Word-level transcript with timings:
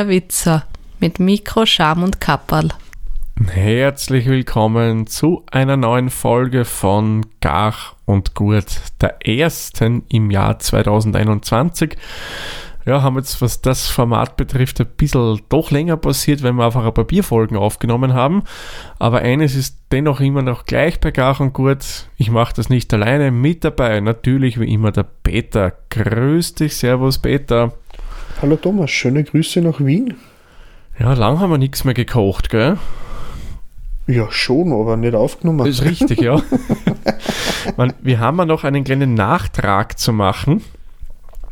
der 0.00 0.08
Witzer 0.08 0.64
mit 0.98 1.20
Mikro, 1.20 1.66
Scham 1.66 2.02
und 2.02 2.22
Kapperl. 2.22 2.70
Herzlich 3.52 4.24
willkommen 4.24 5.06
zu 5.06 5.44
einer 5.52 5.76
neuen 5.76 6.08
Folge 6.08 6.64
von 6.64 7.26
Gach 7.42 7.96
und 8.06 8.34
Gurt, 8.34 8.80
der 9.02 9.26
ersten 9.28 10.04
im 10.08 10.30
Jahr 10.30 10.58
2021. 10.58 11.98
Ja, 12.86 13.02
haben 13.02 13.16
jetzt, 13.16 13.42
was 13.42 13.60
das 13.60 13.88
Format 13.88 14.38
betrifft, 14.38 14.80
ein 14.80 14.86
bisschen 14.96 15.42
doch 15.50 15.70
länger 15.70 15.98
passiert, 15.98 16.42
weil 16.42 16.54
wir 16.54 16.64
einfach 16.64 16.86
ein 16.86 16.94
paar 16.94 17.04
Bierfolgen 17.04 17.58
aufgenommen 17.58 18.14
haben. 18.14 18.44
Aber 18.98 19.18
eines 19.18 19.54
ist 19.54 19.80
dennoch 19.92 20.20
immer 20.20 20.40
noch 20.40 20.64
gleich 20.64 20.98
bei 20.98 21.10
Gach 21.10 21.40
und 21.40 21.52
Gurt. 21.52 22.08
Ich 22.16 22.30
mache 22.30 22.54
das 22.54 22.70
nicht 22.70 22.94
alleine. 22.94 23.30
Mit 23.32 23.64
dabei 23.64 24.00
natürlich 24.00 24.58
wie 24.58 24.72
immer 24.72 24.92
der 24.92 25.04
Peter. 25.04 25.74
Grüß 25.90 26.54
dich, 26.54 26.74
Servus 26.78 27.18
Peter. 27.18 27.74
Hallo 28.42 28.56
Thomas, 28.56 28.90
schöne 28.90 29.24
Grüße 29.24 29.60
nach 29.60 29.80
Wien. 29.80 30.14
Ja, 30.98 31.12
lang 31.14 31.40
haben 31.40 31.50
wir 31.50 31.58
nichts 31.58 31.84
mehr 31.84 31.94
gekocht, 31.94 32.50
gell? 32.50 32.78
Ja, 34.06 34.30
schon, 34.30 34.72
aber 34.72 34.96
nicht 34.96 35.14
aufgenommen. 35.14 35.58
Das 35.58 35.68
ist 35.68 35.84
richtig, 35.84 36.20
ja. 36.20 36.40
Man, 37.76 37.92
wir 38.00 38.18
haben 38.18 38.38
ja 38.38 38.44
noch 38.46 38.64
einen 38.64 38.84
kleinen 38.84 39.14
Nachtrag 39.14 39.98
zu 39.98 40.12
machen. 40.12 40.62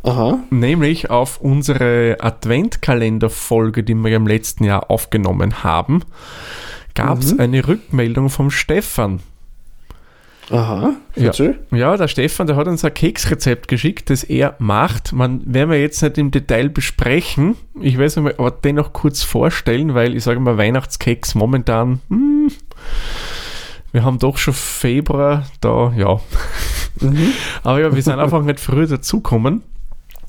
Aha. 0.03 0.39
Nämlich 0.51 1.11
auf 1.11 1.41
unsere 1.41 2.17
Adventkalender-Folge, 2.21 3.83
die 3.85 3.95
wir 3.95 4.17
im 4.17 4.27
letzten 4.27 4.65
Jahr 4.65 4.91
aufgenommen 4.91 5.63
haben, 5.63 6.03
gab 6.95 7.19
es 7.19 7.35
Mhm. 7.35 7.41
eine 7.41 7.69
Rückmeldung 7.69 8.31
vom 8.31 8.51
Stefan. 8.51 9.21
Aha, 10.51 10.97
Ja. 11.15 11.33
Ja, 11.71 11.97
der 11.97 12.09
Stefan, 12.09 12.47
der 12.47 12.57
hat 12.57 12.69
uns 12.69 12.85
ein 12.85 12.95
Keksrezept 12.95 13.69
geschickt, 13.69 14.09
das 14.09 14.25
er 14.25 14.55
macht. 14.59 15.13
Man 15.13 15.43
werden 15.53 15.71
wir 15.71 15.81
jetzt 15.81 16.03
nicht 16.03 16.17
im 16.17 16.31
Detail 16.31 16.71
besprechen. 16.71 17.57
Ich 17.81 17.99
es 17.99 18.17
mir 18.17 18.39
aber 18.39 18.51
dennoch 18.51 18.93
kurz 18.93 19.23
vorstellen, 19.23 19.95
weil 19.95 20.17
ich 20.17 20.25
sage 20.25 20.41
mal, 20.41 20.57
Weihnachtskeks 20.57 21.35
momentan, 21.35 22.01
hm, 22.09 22.51
wir 23.93 24.05
haben 24.05 24.19
doch 24.19 24.39
schon 24.39 24.55
Februar, 24.55 25.47
da, 25.61 25.93
ja. 25.97 26.21
Mhm. 27.01 27.33
Aber 27.63 27.81
ja, 27.81 27.95
wir 27.95 28.03
sind 28.03 28.19
einfach 28.19 28.43
nicht 28.43 28.61
früher 28.61 28.87
dazukommen. 28.87 29.63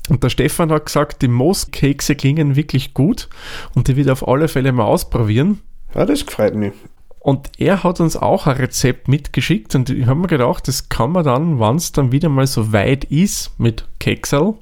Und 0.08 0.24
der 0.24 0.30
Stefan 0.30 0.72
hat 0.72 0.86
gesagt, 0.86 1.22
die 1.22 1.28
Mooskekse 1.28 2.16
klingen 2.16 2.56
wirklich 2.56 2.94
gut 2.94 3.28
und 3.74 3.86
die 3.88 3.96
wird 3.96 4.08
er 4.08 4.14
auf 4.14 4.26
alle 4.26 4.48
Fälle 4.48 4.72
mal 4.72 4.84
ausprobieren. 4.84 5.60
Ja, 5.94 6.04
das 6.06 6.26
gefreut 6.26 6.54
mich. 6.54 6.72
Und 7.20 7.50
er 7.58 7.84
hat 7.84 8.00
uns 8.00 8.16
auch 8.16 8.46
ein 8.46 8.56
Rezept 8.56 9.06
mitgeschickt 9.06 9.74
und 9.74 9.90
ich 9.90 10.06
habe 10.06 10.18
mir 10.18 10.26
gedacht, 10.26 10.66
das 10.66 10.88
kann 10.88 11.12
man 11.12 11.22
dann, 11.24 11.60
wenn 11.60 11.76
es 11.76 11.92
dann 11.92 12.12
wieder 12.12 12.30
mal 12.30 12.46
so 12.46 12.72
weit 12.72 13.04
ist 13.04 13.52
mit 13.58 13.86
Keksel, 14.00 14.54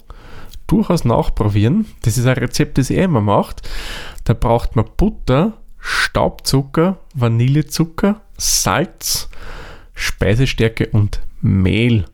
durchaus 0.67 1.05
nachprobieren. 1.05 1.87
Das 2.03 2.19
ist 2.19 2.27
ein 2.27 2.37
Rezept, 2.37 2.77
das 2.79 2.91
er 2.91 3.05
immer 3.05 3.21
macht. 3.21 3.63
Da 4.25 4.35
braucht 4.35 4.75
man 4.75 4.87
Butter, 4.97 5.53
Staubzucker, 5.79 6.99
Vanillezucker, 7.15 8.21
Salz, 8.37 9.29
Speisestärke 9.95 10.89
und 10.89 11.21
Mehl. 11.41 12.07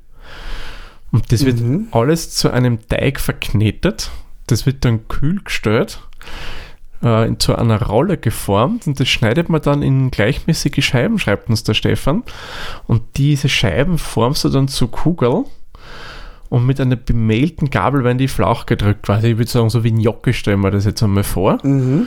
Und 1.11 1.33
das 1.33 1.47
wird 1.47 1.61
Mhm. 1.61 1.89
alles 1.91 2.35
zu 2.35 2.51
einem 2.51 2.87
Teig 2.87 3.19
verknetet. 3.19 4.11
Das 4.47 4.67
wird 4.67 4.85
dann 4.85 5.09
kühl 5.09 5.41
gestellt, 5.43 6.01
äh, 7.05 7.29
in- 7.29 7.39
zu 7.39 7.55
einer 7.57 7.81
Rolle 7.83 8.17
geformt 8.17 8.87
und 8.87 8.99
das 8.99 9.09
schneidet 9.09 9.49
man 9.49 9.61
dann 9.63 9.83
in 9.83 10.11
gleichmäßige 10.11 10.85
Scheiben, 10.85 11.19
schreibt 11.19 11.49
uns 11.51 11.63
der 11.63 11.75
Stefan. 11.75 12.23
Und 12.87 13.03
diese 13.17 13.49
Scheiben 13.49 13.99
formst 13.99 14.43
du 14.45 14.49
dann 14.49 14.67
zu 14.69 14.89
Kugeln 14.89 15.45
und 16.51 16.67
mit 16.67 16.81
einer 16.81 16.97
bemehlten 16.97 17.71
Gabel 17.71 18.05
werden 18.05 18.19
die 18.19 18.29
flach 18.29 18.67
gedrückt, 18.67 19.03
quasi. 19.05 19.29
Ich 19.33 19.39
würde 19.39 19.51
sagen, 19.51 19.71
so 19.71 19.85
wie 19.85 19.91
ein 19.93 20.01
Jocke 20.01 20.33
stellen 20.33 20.61
wir 20.61 20.71
das 20.71 20.85
jetzt 20.85 21.03
einmal 21.03 21.25
vor. 21.25 21.59
Mhm. 21.63 22.07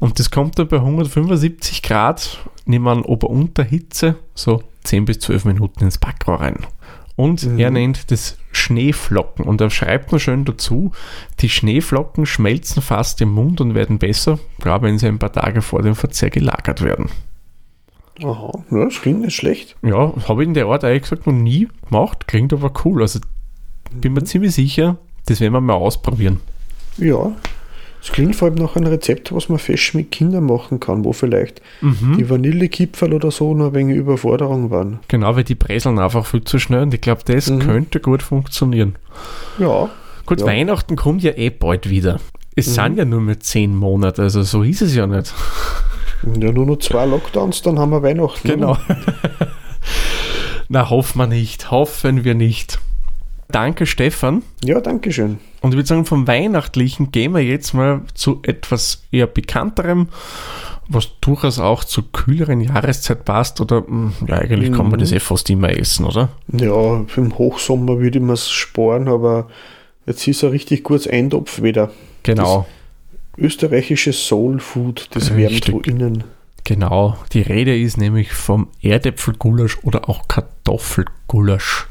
Und 0.00 0.18
das 0.20 0.30
kommt 0.30 0.58
dann 0.58 0.68
bei 0.68 0.76
175 0.76 1.82
Grad, 1.82 2.38
nehmen 2.66 2.84
wir 2.84 2.92
an 2.92 3.02
Ober-Unter-Hitze, 3.02 4.14
so 4.34 4.62
10 4.84 5.04
bis 5.06 5.18
12 5.18 5.44
Minuten 5.46 5.82
ins 5.82 5.98
Backrohr 5.98 6.40
rein. 6.40 6.66
Und 7.18 7.44
Mhm. 7.44 7.58
er 7.58 7.70
nennt 7.72 8.12
das 8.12 8.38
Schneeflocken. 8.52 9.44
Und 9.44 9.60
er 9.60 9.70
schreibt 9.70 10.12
noch 10.12 10.20
schön 10.20 10.44
dazu, 10.44 10.92
die 11.40 11.48
Schneeflocken 11.48 12.26
schmelzen 12.26 12.80
fast 12.80 13.20
im 13.20 13.30
Mund 13.30 13.60
und 13.60 13.74
werden 13.74 13.98
besser, 13.98 14.38
gerade 14.60 14.86
wenn 14.86 14.98
sie 15.00 15.08
ein 15.08 15.18
paar 15.18 15.32
Tage 15.32 15.60
vor 15.60 15.82
dem 15.82 15.96
Verzehr 15.96 16.30
gelagert 16.30 16.80
werden. 16.80 17.10
Aha, 18.22 18.52
ja, 18.70 18.84
das 18.84 19.00
klingt 19.00 19.20
nicht 19.22 19.34
schlecht. 19.34 19.74
Ja, 19.82 20.12
habe 20.28 20.42
ich 20.42 20.48
in 20.48 20.54
der 20.54 20.66
Art 20.66 20.84
eigentlich 20.84 21.02
gesagt 21.02 21.26
noch 21.26 21.32
nie 21.34 21.66
gemacht, 21.88 22.28
klingt 22.28 22.52
aber 22.52 22.72
cool. 22.84 23.02
Also 23.02 23.18
bin 23.92 24.12
mir 24.12 24.22
ziemlich 24.22 24.54
sicher, 24.54 24.96
das 25.26 25.40
werden 25.40 25.54
wir 25.54 25.60
mal 25.60 25.74
ausprobieren. 25.74 26.40
Ja, 26.98 27.32
es 28.02 28.12
klingt 28.12 28.36
vor 28.36 28.46
allem 28.48 28.54
nach 28.56 28.76
einem 28.76 28.86
Rezept, 28.86 29.32
was 29.34 29.48
man 29.48 29.58
fesch 29.58 29.92
mit 29.94 30.10
Kindern 30.12 30.44
machen 30.44 30.78
kann, 30.80 31.04
wo 31.04 31.12
vielleicht 31.12 31.60
Mhm. 31.80 32.16
die 32.18 32.30
Vanillekipferl 32.30 33.12
oder 33.12 33.30
so 33.30 33.52
ein 33.54 33.74
wenig 33.74 33.96
Überforderung 33.96 34.70
waren. 34.70 35.00
Genau, 35.08 35.34
weil 35.36 35.44
die 35.44 35.54
präseln 35.56 35.98
einfach 35.98 36.24
viel 36.26 36.44
zu 36.44 36.58
schnell 36.58 36.82
und 36.82 36.94
ich 36.94 37.00
glaube, 37.00 37.22
das 37.24 37.50
Mhm. 37.50 37.58
könnte 37.60 38.00
gut 38.00 38.22
funktionieren. 38.22 38.96
Ja, 39.58 39.88
Gut, 40.26 40.40
Ja. 40.40 40.46
Weihnachten 40.46 40.94
kommt 40.94 41.22
ja 41.22 41.32
eh 41.38 41.48
bald 41.48 41.88
wieder. 41.88 42.20
Es 42.54 42.66
Mhm. 42.66 42.72
sind 42.72 42.98
ja 42.98 43.04
nur 43.06 43.20
mehr 43.22 43.40
zehn 43.40 43.74
Monate, 43.74 44.20
also 44.22 44.42
so 44.42 44.62
ist 44.62 44.82
es 44.82 44.94
ja 44.94 45.06
nicht. 45.06 45.32
ja 46.38 46.52
nur 46.52 46.66
noch 46.66 46.76
zwei 46.80 47.06
Lockdowns, 47.06 47.62
dann 47.62 47.78
haben 47.78 47.90
wir 47.92 48.02
Weihnachten. 48.02 48.46
Genau. 48.46 48.76
Na, 50.68 50.90
hoffen 50.90 51.18
wir 51.18 51.26
nicht, 51.26 51.70
hoffen 51.70 52.24
wir 52.24 52.34
nicht. 52.34 52.78
Danke, 53.50 53.86
Stefan. 53.86 54.42
Ja, 54.62 54.80
danke 54.80 55.10
schön. 55.12 55.38
Und 55.60 55.70
ich 55.72 55.76
würde 55.76 55.86
sagen, 55.88 56.04
vom 56.04 56.26
Weihnachtlichen 56.26 57.10
gehen 57.12 57.32
wir 57.34 57.40
jetzt 57.42 57.72
mal 57.74 58.02
zu 58.14 58.40
etwas 58.42 59.02
eher 59.10 59.26
Bekannterem, 59.26 60.08
was 60.86 61.08
durchaus 61.20 61.58
auch 61.58 61.82
zur 61.84 62.12
kühleren 62.12 62.60
Jahreszeit 62.60 63.24
passt. 63.24 63.60
Oder, 63.60 63.84
hm, 63.86 64.12
ja, 64.26 64.36
eigentlich 64.36 64.70
kann 64.70 64.86
man 64.88 64.96
Mhm. 64.96 64.98
das 65.00 65.12
eh 65.12 65.20
fast 65.20 65.48
immer 65.50 65.70
essen, 65.70 66.04
oder? 66.04 66.28
Ja, 66.52 67.04
im 67.16 67.38
Hochsommer 67.38 67.98
würde 67.98 68.18
ich 68.18 68.24
mir 68.24 68.36
sparen, 68.36 69.08
aber 69.08 69.48
jetzt 70.06 70.26
ist 70.28 70.44
ein 70.44 70.50
richtig 70.50 70.84
gutes 70.84 71.08
Eintopf 71.08 71.62
wieder. 71.62 71.90
Genau, 72.22 72.66
Österreichisches 73.38 74.26
Soul 74.26 74.58
Food, 74.60 75.08
das 75.12 75.34
wärmt 75.36 75.72
wo 75.72 75.80
innen. 75.80 76.24
genau. 76.64 77.16
Die 77.32 77.40
Rede 77.42 77.78
ist 77.78 77.96
nämlich 77.96 78.32
vom 78.32 78.68
Erdäpfelgulasch 78.82 79.78
oder 79.84 80.08
auch 80.08 80.26
Kartoffelgulasch. 80.28 81.86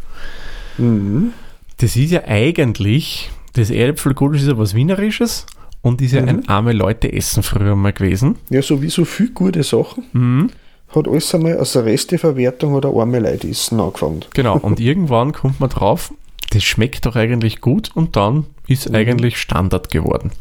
Mhm. 0.78 1.34
Das 1.78 1.96
ist 1.96 2.12
ja 2.12 2.24
eigentlich, 2.26 3.30
das 3.54 3.70
Erdäpfelgulasch 3.70 4.42
ist 4.42 4.48
ja 4.48 4.58
was 4.58 4.74
Wienerisches 4.74 5.46
und 5.82 6.02
ist 6.02 6.14
ja 6.14 6.22
Mhm. 6.22 6.28
ein 6.30 6.48
arme 6.50 6.74
Leute-Essen 6.74 7.44
früher 7.44 7.76
mal 7.76 7.94
gewesen. 7.94 8.36
Ja, 8.50 8.62
so 8.62 8.82
wie 8.82 8.90
so 8.90 9.06
viel 9.06 9.30
gute 9.32 9.64
Sachen 9.64 10.04
Mhm. 10.14 10.50
hat 10.90 11.08
alles 11.08 11.34
einmal 11.36 11.58
als 11.58 11.76
Resteverwertung 11.76 12.74
oder 12.74 12.90
arme 12.90 13.20
Leute 13.20 13.48
essen 13.48 13.80
angefangen. 13.80 14.22
Genau, 14.34 14.58
und 14.58 14.80
irgendwann 14.80 15.34
kommt 15.34 15.60
man 15.60 15.70
drauf, 15.70 16.14
das 16.52 16.64
schmeckt 16.64 17.06
doch 17.06 17.16
eigentlich 17.16 17.62
gut 17.62 17.92
und 17.94 18.16
dann 18.16 18.46
ist 18.68 18.90
Mhm. 18.90 18.96
eigentlich 18.96 19.38
Standard 19.38 19.92
geworden. 19.92 20.32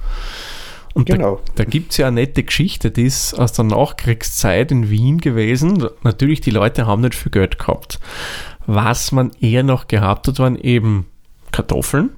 Und 0.94 1.04
Genau. 1.06 1.40
da, 1.44 1.52
da 1.56 1.64
gibt 1.64 1.90
es 1.92 1.98
ja 1.98 2.06
eine 2.06 2.22
nette 2.22 2.42
Geschichte, 2.42 2.90
die 2.90 3.02
ist 3.02 3.34
aus 3.34 3.52
der 3.52 3.66
Nachkriegszeit 3.66 4.70
in 4.70 4.88
Wien 4.88 5.18
gewesen. 5.18 5.86
Natürlich, 6.02 6.40
die 6.40 6.50
Leute 6.50 6.86
haben 6.86 7.02
nicht 7.02 7.14
viel 7.14 7.30
Geld 7.30 7.58
gehabt. 7.58 8.00
Was 8.66 9.12
man 9.12 9.30
eher 9.42 9.62
noch 9.62 9.88
gehabt 9.88 10.26
hat, 10.28 10.38
waren 10.38 10.56
eben 10.56 11.04
Kartoffeln. 11.56 12.10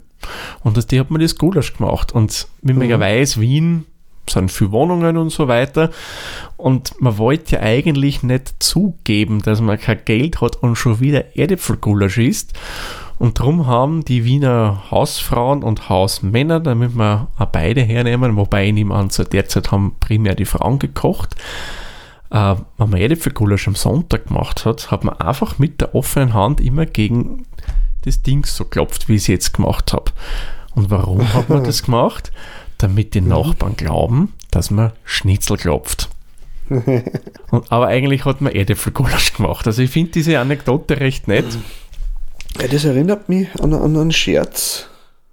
Und 0.65 0.77
aus 0.77 0.87
die 0.87 0.99
hat 0.99 1.11
man 1.11 1.21
das 1.21 1.37
Gulasch 1.37 1.75
gemacht. 1.75 2.13
Und 2.13 2.49
wie 2.63 2.73
man 2.73 2.87
Mhm. 2.87 2.91
ja 2.91 3.01
weiß, 3.01 3.41
Wien 3.41 3.87
sind 4.29 4.51
viele 4.51 4.73
Wohnungen 4.73 5.17
und 5.17 5.31
so 5.31 5.49
weiter. 5.49 5.91
Und 6.57 7.01
man 7.01 7.17
wollte 7.19 7.57
ja 7.57 7.63
eigentlich 7.63 8.23
nicht 8.23 8.57
zugeben, 8.59 9.41
dass 9.43 9.61
man 9.61 9.79
kein 9.79 10.05
Geld 10.05 10.41
hat 10.41 10.57
und 10.57 10.77
schon 10.77 11.01
wieder 11.01 11.37
Erdäpfelgulasch 11.37 12.19
isst. 12.19 12.53
Und 13.19 13.39
darum 13.41 13.67
haben 13.67 14.05
die 14.05 14.25
Wiener 14.25 14.85
Hausfrauen 14.91 15.63
und 15.63 15.89
Hausmänner, 15.89 16.61
damit 16.61 16.95
wir 16.95 17.29
auch 17.39 17.47
beide 17.47 17.81
hernehmen, 17.81 18.37
wobei 18.37 18.67
ich 18.67 18.75
nehme 18.75 18.95
an, 18.95 19.11
zu 19.11 19.25
der 19.25 19.49
Zeit 19.49 19.73
haben 19.73 19.97
primär 19.99 20.35
die 20.35 20.45
Frauen 20.45 20.79
gekocht, 20.79 21.35
äh, 22.31 22.55
wenn 22.77 22.91
man 22.91 23.01
Erdäpfelgulasch 23.01 23.67
am 23.67 23.75
Sonntag 23.75 24.27
gemacht 24.27 24.65
hat, 24.67 24.91
hat 24.91 25.05
man 25.05 25.19
einfach 25.21 25.59
mit 25.59 25.81
der 25.81 25.95
offenen 25.95 26.35
Hand 26.35 26.61
immer 26.61 26.87
gegen 26.87 27.45
das 28.05 28.23
Ding 28.23 28.45
so 28.47 28.65
klopft, 28.65 29.09
wie 29.09 29.15
ich 29.15 29.23
es 29.23 29.27
jetzt 29.27 29.55
gemacht 29.55 29.93
habe. 29.93 30.13
Und 30.75 30.91
warum 30.91 31.33
hat 31.35 31.49
man 31.49 31.65
das 31.65 31.83
gemacht? 31.85 32.31
Damit 32.79 33.15
die 33.15 33.21
Nachbarn 33.21 33.77
glauben, 33.77 34.33
dass 34.51 34.71
man 34.71 34.93
Schnitzel 35.05 35.57
klopft. 35.57 36.09
Und, 36.71 37.73
aber 37.73 37.87
eigentlich 37.89 38.25
hat 38.25 38.41
man 38.41 38.53
Erdäpfelgulasch 38.53 39.33
gemacht. 39.35 39.67
Also 39.67 39.83
ich 39.83 39.91
finde 39.91 40.13
diese 40.13 40.39
Anekdote 40.39 41.01
recht 41.01 41.27
nett. 41.29 41.47
Ja, 42.61 42.69
das 42.69 42.85
erinnert 42.85 43.29
mich 43.29 43.49
an, 43.61 43.73
an 43.75 43.97
einen 43.97 44.13
Scherz. 44.13 44.87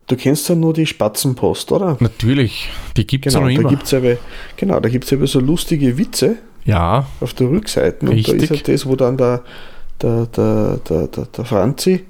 Du 0.08 0.16
kennst 0.16 0.48
ja 0.50 0.56
nur 0.56 0.74
die 0.74 0.86
Spatzenpost, 0.86 1.72
oder? 1.72 1.98
Natürlich, 2.00 2.70
die 2.96 3.06
gibt 3.08 3.26
es 3.26 3.34
Genau, 3.34 3.48
ja 3.48 3.54
noch 3.54 3.56
da 3.56 3.62
immer. 3.62 3.70
gibt's 3.78 3.94
aber, 3.94 4.18
genau, 4.56 4.80
da 4.80 4.88
gibt 4.90 5.06
es 5.06 5.14
aber 5.14 5.26
so 5.28 5.40
lustige 5.40 5.98
Witze 5.98 6.38
Ja, 6.64 7.08
auf 7.22 7.34
der 7.34 7.50
Rückseite. 7.50 8.02
Und 8.02 8.08
da 8.12 8.14
Richtig. 8.14 8.44
ist 8.52 8.68
ja 8.68 8.74
das, 8.74 8.86
wo 8.86 8.96
dann 8.96 9.18
der, 9.18 9.44
der, 10.02 10.28
der, 10.28 10.78
der, 10.88 11.08
der, 11.08 11.26
der 11.26 11.46
Franzi 11.46 12.06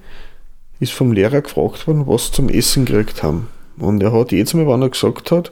ist 0.79 0.93
vom 0.93 1.11
Lehrer 1.11 1.41
gefragt 1.41 1.87
worden, 1.87 2.07
was 2.07 2.31
zum 2.31 2.49
Essen 2.49 2.85
gekriegt 2.85 3.23
haben. 3.23 3.47
Und 3.77 4.01
er 4.01 4.13
hat 4.13 4.31
jedes 4.31 4.53
Mal, 4.53 4.67
wenn 4.67 4.81
er 4.81 4.89
gesagt 4.89 5.31
hat, 5.31 5.51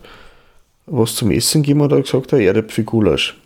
was 0.86 1.16
zum 1.16 1.32
Essen 1.32 1.64
geben 1.64 1.82
und 1.82 1.92
hat 1.92 2.04
gesagt, 2.04 2.34
ein 2.34 2.42
Erdäpfelgulasch. 2.42 3.38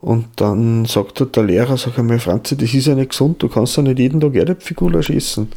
Und 0.00 0.26
dann 0.36 0.86
sagt 0.86 1.36
der 1.36 1.42
Lehrer, 1.42 1.76
sag 1.76 1.98
einmal, 1.98 2.18
Franzi, 2.18 2.56
das 2.56 2.72
ist 2.72 2.86
ja 2.86 2.94
nicht 2.94 3.10
gesund, 3.10 3.42
du 3.42 3.48
kannst 3.48 3.76
ja 3.76 3.82
nicht 3.82 3.98
jeden 3.98 4.20
Tag 4.20 4.34
Erdäpfelgulasch 4.34 5.10
essen. 5.10 5.52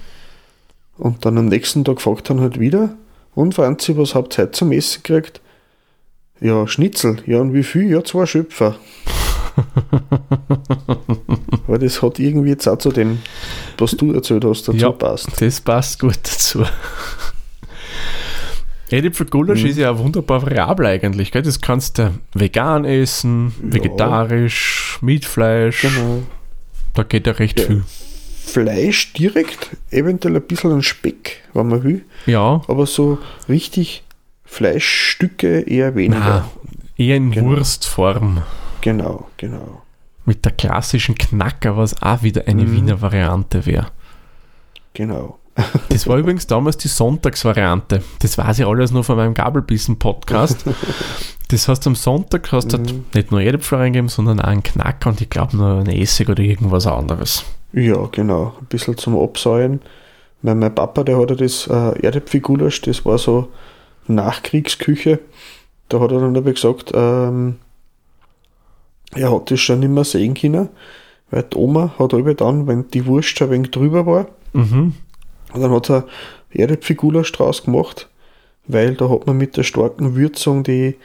Und 0.98 1.26
dann 1.26 1.38
am 1.38 1.48
nächsten 1.48 1.86
Tag 1.86 2.02
fragt 2.02 2.30
er 2.30 2.40
halt 2.40 2.60
wieder, 2.60 2.96
und 3.36 3.56
Franzi, 3.56 3.98
was 3.98 4.14
habt 4.14 4.38
ihr 4.38 4.44
heute 4.44 4.52
zum 4.52 4.72
Essen 4.72 5.02
gekriegt? 5.02 5.42
Ja, 6.40 6.68
Schnitzel. 6.68 7.18
Ja, 7.26 7.40
und 7.40 7.54
wie 7.54 7.64
viel? 7.64 7.90
Ja, 7.90 8.04
zwei 8.04 8.26
Schöpfer. 8.26 8.76
Weil 11.68 11.80
das 11.80 12.02
hat 12.02 12.20
irgendwie 12.20 12.50
jetzt 12.50 12.68
auch 12.68 12.78
zu 12.78 12.92
dem, 12.92 13.20
was 13.78 13.92
du 13.92 14.12
erzählt 14.14 14.46
hast, 14.46 14.68
dazu 14.68 14.78
Ja. 14.78 14.92
passt. 14.92 15.42
Das 15.42 15.62
passt 15.62 16.00
gut 16.00 16.18
dazu. 16.24 16.64
Erdäpfelgulasch 18.90 19.64
Mhm. 19.64 19.70
ist 19.70 19.78
ja 19.78 19.98
wunderbar 19.98 20.44
variabel 20.44 20.86
eigentlich. 20.86 21.32
Gell? 21.32 21.42
Das 21.42 21.62
kannst 21.62 21.98
du 21.98 22.12
vegan 22.34 22.86
essen, 22.86 23.54
Ja. 23.64 23.74
vegetarisch, 23.74 25.00
mit 25.02 25.26
Fleisch. 25.26 25.82
Genau. 25.82 26.24
Da 26.94 27.04
geht 27.04 27.26
ja 27.26 27.34
recht 27.34 27.60
Ja. 27.60 27.66
viel. 27.68 27.84
Fleisch 28.46 29.14
direkt, 29.14 29.70
eventuell 29.90 30.36
ein 30.36 30.42
bisschen 30.44 30.74
an 30.74 30.84
Speck, 30.84 31.42
wenn 31.54 31.70
man 31.70 31.84
will, 31.84 32.06
Ja, 32.28 32.62
aber 32.68 32.86
so 32.86 33.18
richtig 33.50 34.04
Fleischstücke 34.44 35.62
eher 35.62 35.96
weniger. 35.96 36.20
na, 36.20 36.50
eher 36.98 37.16
in 37.16 37.32
Genau. 37.32 37.52
Wurstform. 37.52 38.44
Genau, 38.84 39.28
genau, 39.38 39.82
Mit 40.26 40.44
der 40.46 40.52
klassischen 40.52 41.16
Knacker, 41.16 41.78
was 41.78 42.02
auch 42.02 42.22
wieder 42.22 42.48
eine 42.48 42.64
Mhm. 42.64 42.72
Wiener 42.76 43.02
Variante 43.02 43.66
wäre. 43.66 43.88
genau. 44.94 45.40
Das 45.90 46.08
war 46.08 46.18
übrigens 46.18 46.48
damals 46.48 46.78
die 46.78 46.88
Sonntagsvariante. 46.88 48.02
Das 48.20 48.38
weiß 48.40 48.58
ich 48.60 48.66
alles 48.66 48.90
nur 48.92 49.04
von 49.04 49.16
meinem 49.18 49.36
Gabelbissen-Podcast. 49.36 50.66
Das 51.50 51.68
heißt, 51.68 51.86
am 51.86 51.94
Sonntag 51.94 52.52
hast 52.52 52.74
du 52.74 52.80
Mhm. 52.80 53.06
nicht 53.14 53.30
nur 53.32 53.40
Erdäpfel 53.40 53.78
reingeben, 53.78 54.10
sondern 54.10 54.40
auch 54.40 54.46
einen 54.48 54.64
Knacker 54.64 55.10
und 55.12 55.22
ich 55.22 55.30
glaube 55.30 55.56
noch 55.56 55.78
einen 55.82 55.90
Essig 55.96 56.28
oder 56.28 56.42
irgendwas 56.42 56.88
anderes. 56.88 57.46
Ja, 57.72 58.04
genau. 58.12 58.56
Ein 58.60 58.66
bisschen 58.66 58.98
zum 58.98 59.16
Absäuen. 59.20 59.82
Mein, 60.42 60.58
mein 60.58 60.74
Papa, 60.74 61.04
der 61.04 61.20
hat 61.20 61.30
ja 61.30 61.36
das 61.36 61.68
äh, 61.68 62.00
Erdäpfelgulasch, 62.04 62.82
das 62.82 63.06
war 63.06 63.20
so 63.20 63.50
Nachkriegsküche. 64.08 65.20
Da 65.90 66.00
hat 66.00 66.12
er 66.12 66.20
dann 66.22 66.36
aber 66.36 66.52
gesagt, 66.54 66.92
ähm, 66.96 67.58
er 69.16 69.32
hat 69.34 69.52
das 69.52 69.60
schon 69.60 69.80
nicht 69.80 69.90
mehr 69.92 70.04
sehen 70.04 70.34
können, 70.34 70.70
weil 71.32 71.44
die 71.44 71.58
Oma 71.58 71.94
hat 72.00 72.14
aber 72.14 72.34
dann, 72.34 72.68
wenn 72.68 72.90
die 72.92 73.06
Wurst 73.06 73.38
schon 73.38 73.48
ein 73.48 73.52
wenig 73.54 73.72
drüber 73.72 74.06
war, 74.06 74.28
Mhm. 74.54 74.94
und 75.54 75.62
dann 75.62 75.72
hat 75.72 75.90
er 75.90 76.06
Erdäpfelgulasch 76.52 77.32
draus 77.32 77.64
gemacht, 77.64 78.08
weil 78.68 78.94
da 78.96 79.10
hat 79.10 79.26
man 79.26 79.38
mit 79.38 79.58
der 79.58 79.64
starken 79.64 80.16
Würzung 80.16 80.64
die 80.64 80.96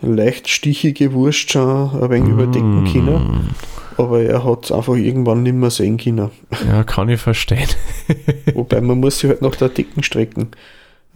leicht 0.00 0.48
stichige 0.48 1.12
Wurst 1.12 1.50
schon 1.50 1.90
ein 2.00 2.10
wenig 2.10 2.30
überdecken 2.30 2.88
können. 2.90 3.50
Aber 3.98 4.22
er 4.22 4.42
hat 4.44 4.64
es 4.64 4.72
einfach 4.72 4.94
irgendwann 4.94 5.42
nicht 5.42 5.52
mehr 5.54 5.68
sehen 5.68 5.98
können. 5.98 6.30
Ja, 6.66 6.84
kann 6.84 7.10
ich 7.10 7.20
verstehen. 7.20 7.68
Wobei 8.54 8.80
man 8.80 8.98
muss 9.00 9.18
sich 9.18 9.28
halt 9.28 9.42
nach 9.42 9.54
der 9.56 9.68
Dicken 9.68 10.02
strecken. 10.02 10.48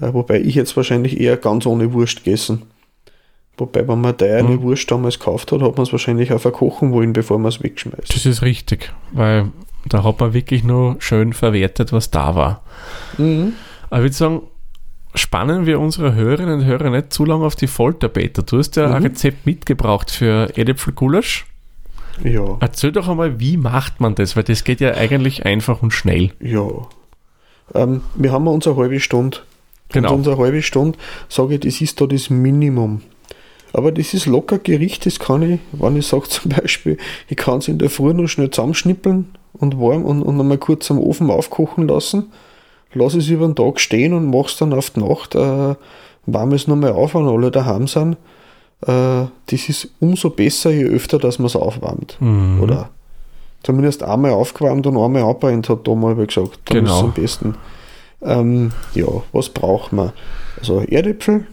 Äh, 0.01 0.13
wobei 0.13 0.41
ich 0.41 0.55
jetzt 0.57 0.77
wahrscheinlich 0.77 1.19
eher 1.19 1.37
ganz 1.39 1.65
ohne 1.67 1.93
Wurst 1.95 2.25
gegessen. 2.25 2.63
Wobei, 3.57 3.87
wenn 3.87 4.01
man 4.01 4.17
da 4.17 4.27
eine 4.27 4.49
Mhm. 4.49 4.63
Wurst 4.63 4.91
damals 4.91 5.19
gekauft 5.19 5.53
hat, 5.53 5.61
hat 5.63 5.77
man 5.77 5.83
es 5.87 5.93
wahrscheinlich 5.93 6.33
auch 6.33 6.41
verkochen 6.41 6.91
wollen, 6.93 7.13
bevor 7.13 7.39
man 7.39 7.51
es 7.51 7.63
wegschmeißt. 7.63 8.13
Das 8.15 8.27
ist 8.27 8.43
richtig, 8.43 8.93
weil 9.13 9.49
da 9.89 10.03
hat 10.03 10.19
man 10.19 10.33
wirklich 10.35 10.65
nur 10.65 10.97
schön 10.99 11.33
verwertet, 11.33 11.93
was 11.93 12.11
da 12.11 12.35
war. 12.35 12.63
Mhm. 13.19 13.53
Aber 13.91 14.01
ich 14.01 14.05
würde 14.07 14.17
sagen, 14.17 14.43
spannen 15.15 15.67
wir 15.67 15.79
unsere 15.79 16.15
Hörerinnen 16.15 16.61
und 16.61 16.65
Hörer 16.65 16.91
nicht 16.91 17.13
zu 17.13 17.25
lange 17.25 17.45
auf 17.45 17.55
die 17.55 17.69
Folter, 17.69 18.09
Peter. 18.09 18.43
Du 18.43 18.59
hast 18.59 18.75
ja 18.75 18.87
ein 18.91 19.03
Mhm. 19.03 19.07
Rezept 19.09 19.47
mitgebracht 19.47 20.11
für 20.11 20.51
Erdäpfelgulasch. 20.57 21.47
Ja, 22.25 22.57
Erzähl 22.61 22.93
doch 22.93 23.09
einmal, 23.09 23.39
wie 23.41 23.57
macht 23.57 24.01
man 24.01 24.15
das? 24.17 24.35
Weil 24.37 24.45
das 24.45 24.65
geht 24.65 24.81
ja 24.81 24.95
eigentlich 24.95 25.47
einfach 25.47 25.83
und 25.83 25.93
schnell. 25.93 26.33
ja. 26.41 26.67
Ähm, 27.75 28.03
wir 28.15 28.31
haben 28.31 28.47
unsere 28.47 28.77
halbe 28.77 29.01
Stunde. 29.01 29.39
Genau. 29.91 30.11
Und 30.11 30.19
unsere 30.19 30.37
halbe 30.39 30.61
Stunde, 30.61 30.99
sage 31.29 31.55
ich, 31.55 31.61
das 31.61 31.81
ist 31.81 31.99
da 32.01 32.07
das 32.07 32.29
Minimum. 32.29 33.01
Aber 33.75 33.91
das 33.93 34.15
ist 34.15 34.27
locker 34.27 34.59
Gericht, 34.59 35.05
das 35.05 35.19
kann 35.19 35.43
ich, 35.43 35.61
wenn 35.73 35.97
ich 35.97 36.07
sage 36.07 36.29
zum 36.29 36.51
Beispiel, 36.53 36.97
ich 37.29 37.37
kann 37.37 37.59
es 37.59 37.69
in 37.69 37.79
der 37.79 37.91
Früh 37.91 38.15
noch 38.15 38.29
schnell 38.29 38.51
zusammenschnippeln 38.51 39.35
und 39.55 39.79
warm 39.81 40.05
und, 40.05 40.23
und 40.23 40.41
einmal 40.41 40.59
kurz 40.59 40.91
am 40.91 40.99
Ofen 41.01 41.29
aufkochen 41.31 41.89
lassen, 41.89 42.33
lasse 42.93 43.19
es 43.19 43.29
über 43.29 43.47
den 43.47 43.57
Tag 43.57 43.81
stehen 43.81 44.15
und 44.15 44.31
mache 44.31 44.47
es 44.47 44.57
dann 44.57 44.73
auf 44.73 44.91
die 44.91 45.01
Nacht, 45.01 45.35
äh, 45.35 45.75
warme 46.27 46.55
es 46.55 46.69
nochmal 46.69 46.93
auf, 46.93 47.15
wenn 47.15 47.27
alle 47.27 47.51
daheim 47.51 47.87
sind. 47.89 48.17
Äh, 48.87 49.27
das 49.47 49.69
ist 49.69 49.89
umso 50.01 50.31
besser, 50.31 50.71
je 50.71 50.85
öfter, 50.85 51.19
dass 51.19 51.39
man 51.41 51.47
es 51.47 51.57
aufwärmt. 51.57 52.17
Mhm. 52.21 52.61
Oder 52.63 52.91
zumindest 53.65 54.05
einmal 54.05 54.31
aufgewärmt 54.33 54.87
und 54.87 54.97
einmal 54.97 55.23
abbrennt, 55.23 55.69
hat 55.69 55.87
da 55.89 55.95
mal 55.95 56.15
gesagt. 56.15 56.61
Dann 56.67 56.85
Genau. 56.85 56.97
ist 56.99 57.03
am 57.05 57.13
besten. 57.13 57.55
Ähm, 58.23 58.71
ja, 58.95 59.07
was 59.33 59.49
braucht 59.49 59.93
man? 59.93 60.13
Also 60.59 60.81
Erdäpfel. 60.81 61.47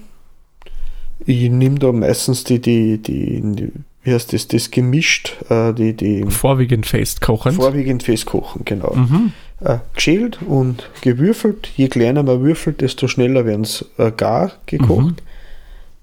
Ich 1.26 1.50
nehme 1.50 1.80
da 1.80 1.92
meistens 1.92 2.44
die, 2.44 2.60
die, 2.60 2.98
die, 2.98 3.72
wie 4.04 4.14
heißt 4.14 4.34
das, 4.34 4.48
das 4.48 4.72
gemischt, 4.72 5.38
äh, 5.50 5.74
die, 5.74 5.94
die 5.94 6.26
Vorwiegend 6.30 6.86
festkochend. 6.86 7.56
vorwiegend 7.56 8.04
festkochen, 8.04 8.64
genau. 8.66 8.96
mhm. 8.96 9.34
Äh, 9.60 9.78
geschält 9.94 10.40
und 10.42 10.90
gewürfelt. 11.02 11.70
Je 11.78 11.88
kleiner 11.88 12.24
man 12.24 12.42
würfelt, 12.42 12.82
desto 12.82 13.08
schneller 13.08 13.46
werden 13.46 13.62
es 13.62 13.86
äh, 13.98 14.12
gar 14.12 14.54
gekocht. 14.66 15.22
Mhm. 15.22 15.26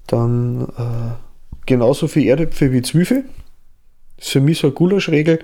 Dann 0.07 0.61
äh, 0.77 1.15
genauso 1.65 2.07
viel 2.07 2.27
Erdäpfel 2.27 2.71
wie 2.71 2.81
Zwiebel. 2.81 3.25
Das 4.15 4.27
ist 4.27 4.31
für 4.31 4.39
mich 4.39 4.59
so 4.59 4.67
eine 4.67 4.73
Gulaschregel. 4.73 5.39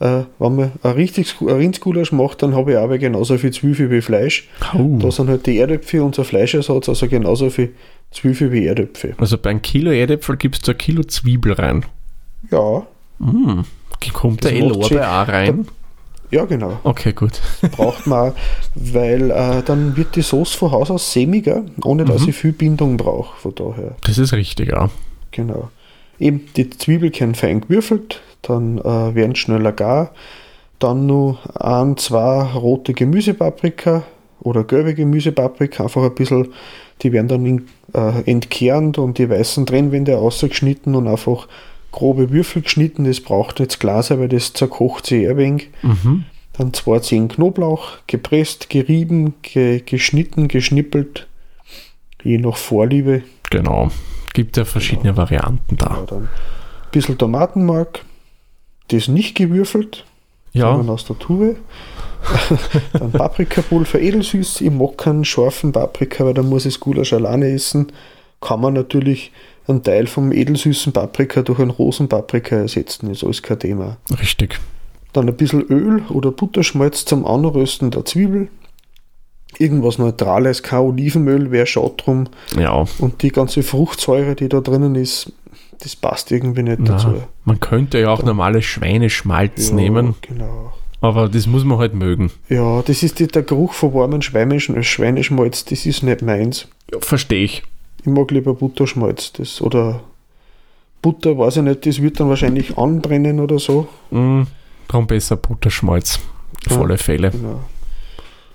Äh, 0.00 0.22
wenn 0.38 0.54
man 0.56 0.72
ein 0.82 0.92
richtiges 0.92 1.34
ein 1.40 1.48
Rindsgulasch 1.48 2.12
macht, 2.12 2.42
dann 2.42 2.54
habe 2.54 2.72
ich 2.72 2.78
aber 2.78 2.98
genauso 2.98 3.36
viel 3.36 3.52
Zwiebel 3.52 3.90
wie 3.90 4.00
Fleisch. 4.00 4.48
Oh. 4.74 4.96
Da 5.00 5.10
sind 5.10 5.28
halt 5.28 5.46
die 5.46 5.58
Erdäpfel 5.58 6.00
unser 6.02 6.24
Fleischersatz, 6.24 6.88
also 6.88 7.08
genauso 7.08 7.50
viel 7.50 7.74
Zwiebel 8.12 8.52
wie 8.52 8.66
Erdäpfel. 8.66 9.14
Also 9.18 9.36
bei 9.38 9.50
einem 9.50 9.62
Kilo 9.62 9.90
Erdäpfel 9.90 10.36
gibst 10.36 10.66
du 10.68 10.72
ein 10.72 10.78
Kilo 10.78 11.02
Zwiebel 11.02 11.52
rein. 11.54 11.84
Ja, 12.50 12.86
Mhm. 13.18 13.64
Kommt 14.12 14.44
Das 14.44 14.52
der 14.52 14.60
sie- 14.84 15.00
auch 15.00 15.26
rein? 15.28 15.66
ja 16.30 16.44
genau. 16.44 16.78
Okay, 16.84 17.12
gut. 17.12 17.40
Braucht 17.72 18.06
man 18.06 18.30
auch, 18.30 18.34
weil 18.76 19.32
äh, 19.32 19.62
dann 19.64 19.96
wird 19.96 20.14
die 20.14 20.22
Soße 20.22 20.56
von 20.56 20.70
Haus 20.70 20.88
aus 20.92 21.12
sämiger, 21.12 21.64
ohne 21.84 22.04
dass 22.04 22.22
Mhm. 22.22 22.28
ich 22.28 22.36
viel 22.36 22.52
Bindung 22.52 22.96
brauche. 22.96 23.36
Von 23.40 23.54
daher. 23.56 23.96
Das 24.06 24.16
ist 24.18 24.32
richtig, 24.32 24.68
ja. 24.68 24.88
Genau. 25.32 25.70
Eben 26.20 26.42
die 26.56 26.70
Zwiebelkern 26.70 27.34
fein 27.34 27.60
gewürfelt, 27.62 28.20
dann 28.48 28.78
äh, 28.78 29.14
werden 29.14 29.36
schneller 29.36 29.72
gar. 29.72 30.10
Dann 30.78 31.06
nur 31.06 31.38
ein, 31.60 31.96
zwei 31.96 32.42
rote 32.54 32.92
Gemüsepaprika 32.94 34.04
oder 34.40 34.64
gelbe 34.64 34.94
Gemüsepaprika, 34.94 35.84
einfach 35.84 36.02
ein 36.04 36.14
bisschen, 36.14 36.48
die 37.02 37.12
werden 37.12 37.28
dann 37.28 37.44
in, 37.46 37.66
äh, 37.94 38.30
entkernt 38.30 38.98
und 38.98 39.18
die 39.18 39.28
weißen 39.28 39.66
Trennwände 39.66 40.18
ausgeschnitten 40.18 40.94
und 40.94 41.08
einfach 41.08 41.48
grobe 41.90 42.30
Würfel 42.30 42.62
geschnitten. 42.62 43.04
Das 43.04 43.20
braucht 43.20 43.60
jetzt 43.60 43.80
Glas, 43.80 44.10
weil 44.10 44.28
das 44.28 44.52
zerkocht 44.52 45.06
sich 45.06 45.22
eher 45.22 45.36
wenig. 45.36 45.70
Mhm. 45.82 46.24
Dann 46.56 46.72
zwei 46.72 46.98
Zehen 47.00 47.28
Knoblauch, 47.28 47.98
gepresst, 48.06 48.68
gerieben, 48.70 49.34
ge 49.42 49.80
geschnitten, 49.84 50.48
geschnippelt, 50.48 51.28
je 52.22 52.38
nach 52.38 52.56
Vorliebe. 52.56 53.22
Genau. 53.50 53.90
Gibt 54.34 54.56
ja 54.56 54.64
verschiedene 54.64 55.16
Varianten 55.16 55.76
Ja, 55.80 55.88
da. 55.88 56.04
dann 56.06 56.22
ein 56.24 56.28
bisschen 56.92 57.18
Tomatenmark, 57.18 58.04
das 58.88 59.08
nicht 59.08 59.34
gewürfelt, 59.34 60.04
Ja, 60.52 60.70
sondern 60.72 60.90
aus 60.90 61.04
der 61.04 61.18
Tube. 61.18 61.56
dann 62.92 63.12
Paprikapulver, 63.12 64.00
edelsüß. 64.00 64.60
Ich 64.60 64.70
mag 64.70 64.98
keinen 64.98 65.24
scharfen 65.24 65.72
Paprika, 65.72 66.24
weil 66.24 66.34
dann 66.34 66.48
muss 66.48 66.66
ich 66.66 66.74
das 66.74 66.80
Gulasch 66.80 67.12
alleine 67.12 67.48
essen. 67.50 67.92
Kann 68.40 68.60
man 68.60 68.74
natürlich 68.74 69.32
einen 69.66 69.82
Teil 69.82 70.06
vom 70.06 70.32
edelsüßen 70.32 70.92
Paprika 70.92 71.42
durch 71.42 71.60
einen 71.60 71.70
rosen 71.70 72.08
Paprika 72.08 72.56
ersetzen, 72.56 73.10
ist 73.10 73.22
alles 73.24 73.42
kein 73.42 73.58
Thema. 73.58 73.98
richtig. 74.20 74.58
Dann 75.12 75.28
ein 75.28 75.36
bisschen 75.36 75.62
Öl 75.62 76.02
oder 76.10 76.30
Butterschmalz 76.30 77.04
zum 77.04 77.24
Anrösten 77.26 77.90
der 77.90 78.04
Zwiebel. 78.04 78.48
Irgendwas 79.58 79.98
Neutrales, 79.98 80.62
kein 80.62 80.80
Olivenöl, 80.80 81.50
wäre 81.50 81.66
schade 81.66 81.94
drum. 81.96 82.28
Ja. 82.58 82.84
Und 82.98 83.22
die 83.22 83.30
ganze 83.30 83.62
Fruchtsäure, 83.62 84.34
die 84.34 84.48
da 84.48 84.60
drinnen 84.60 84.94
ist, 84.94 85.32
das 85.82 85.96
passt 85.96 86.30
irgendwie 86.32 86.62
nicht 86.62 86.80
dazu. 86.88 87.08
Na, 87.08 87.28
man 87.44 87.60
könnte 87.60 87.98
ja 87.98 88.10
auch 88.10 88.22
normales 88.22 88.64
Schweineschmalz 88.64 89.68
Ja, 89.70 89.74
nehmen, 89.76 90.14
Genau. 90.22 90.72
aber 91.00 91.28
das 91.28 91.46
muss 91.46 91.64
man 91.64 91.78
halt 91.78 91.94
mögen. 91.94 92.30
Ja, 92.48 92.82
das 92.82 93.02
ist 93.02 93.18
die, 93.18 93.26
der 93.28 93.42
Geruch 93.42 93.72
von 93.72 93.94
warmen 93.94 94.22
Schweinesch 94.22 94.70
Schweineschmalz, 94.82 95.64
das 95.64 95.86
ist 95.86 96.02
nicht 96.02 96.22
meins. 96.22 96.68
Ja, 96.92 96.98
Verstehe 97.00 97.44
ich. 97.44 97.62
Ich 98.00 98.06
mag 98.06 98.30
lieber 98.30 98.54
Butterschmalz. 98.54 99.32
Das, 99.32 99.60
oder 99.60 100.00
Butter, 101.02 101.38
weiß 101.38 101.58
ich 101.58 101.62
nicht, 101.62 101.86
das 101.86 102.02
wird 102.02 102.18
dann 102.20 102.28
wahrscheinlich 102.28 102.76
anbrennen 102.78 103.40
oder 103.40 103.58
so. 103.58 103.86
Mm, 104.10 104.42
darum 104.88 105.06
besser 105.06 105.36
Butterschmalz. 105.36 106.18
Auf 106.66 106.72
Ja. 106.76 106.80
alle 106.82 106.98
Fälle. 106.98 107.30
Genau. 107.30 107.60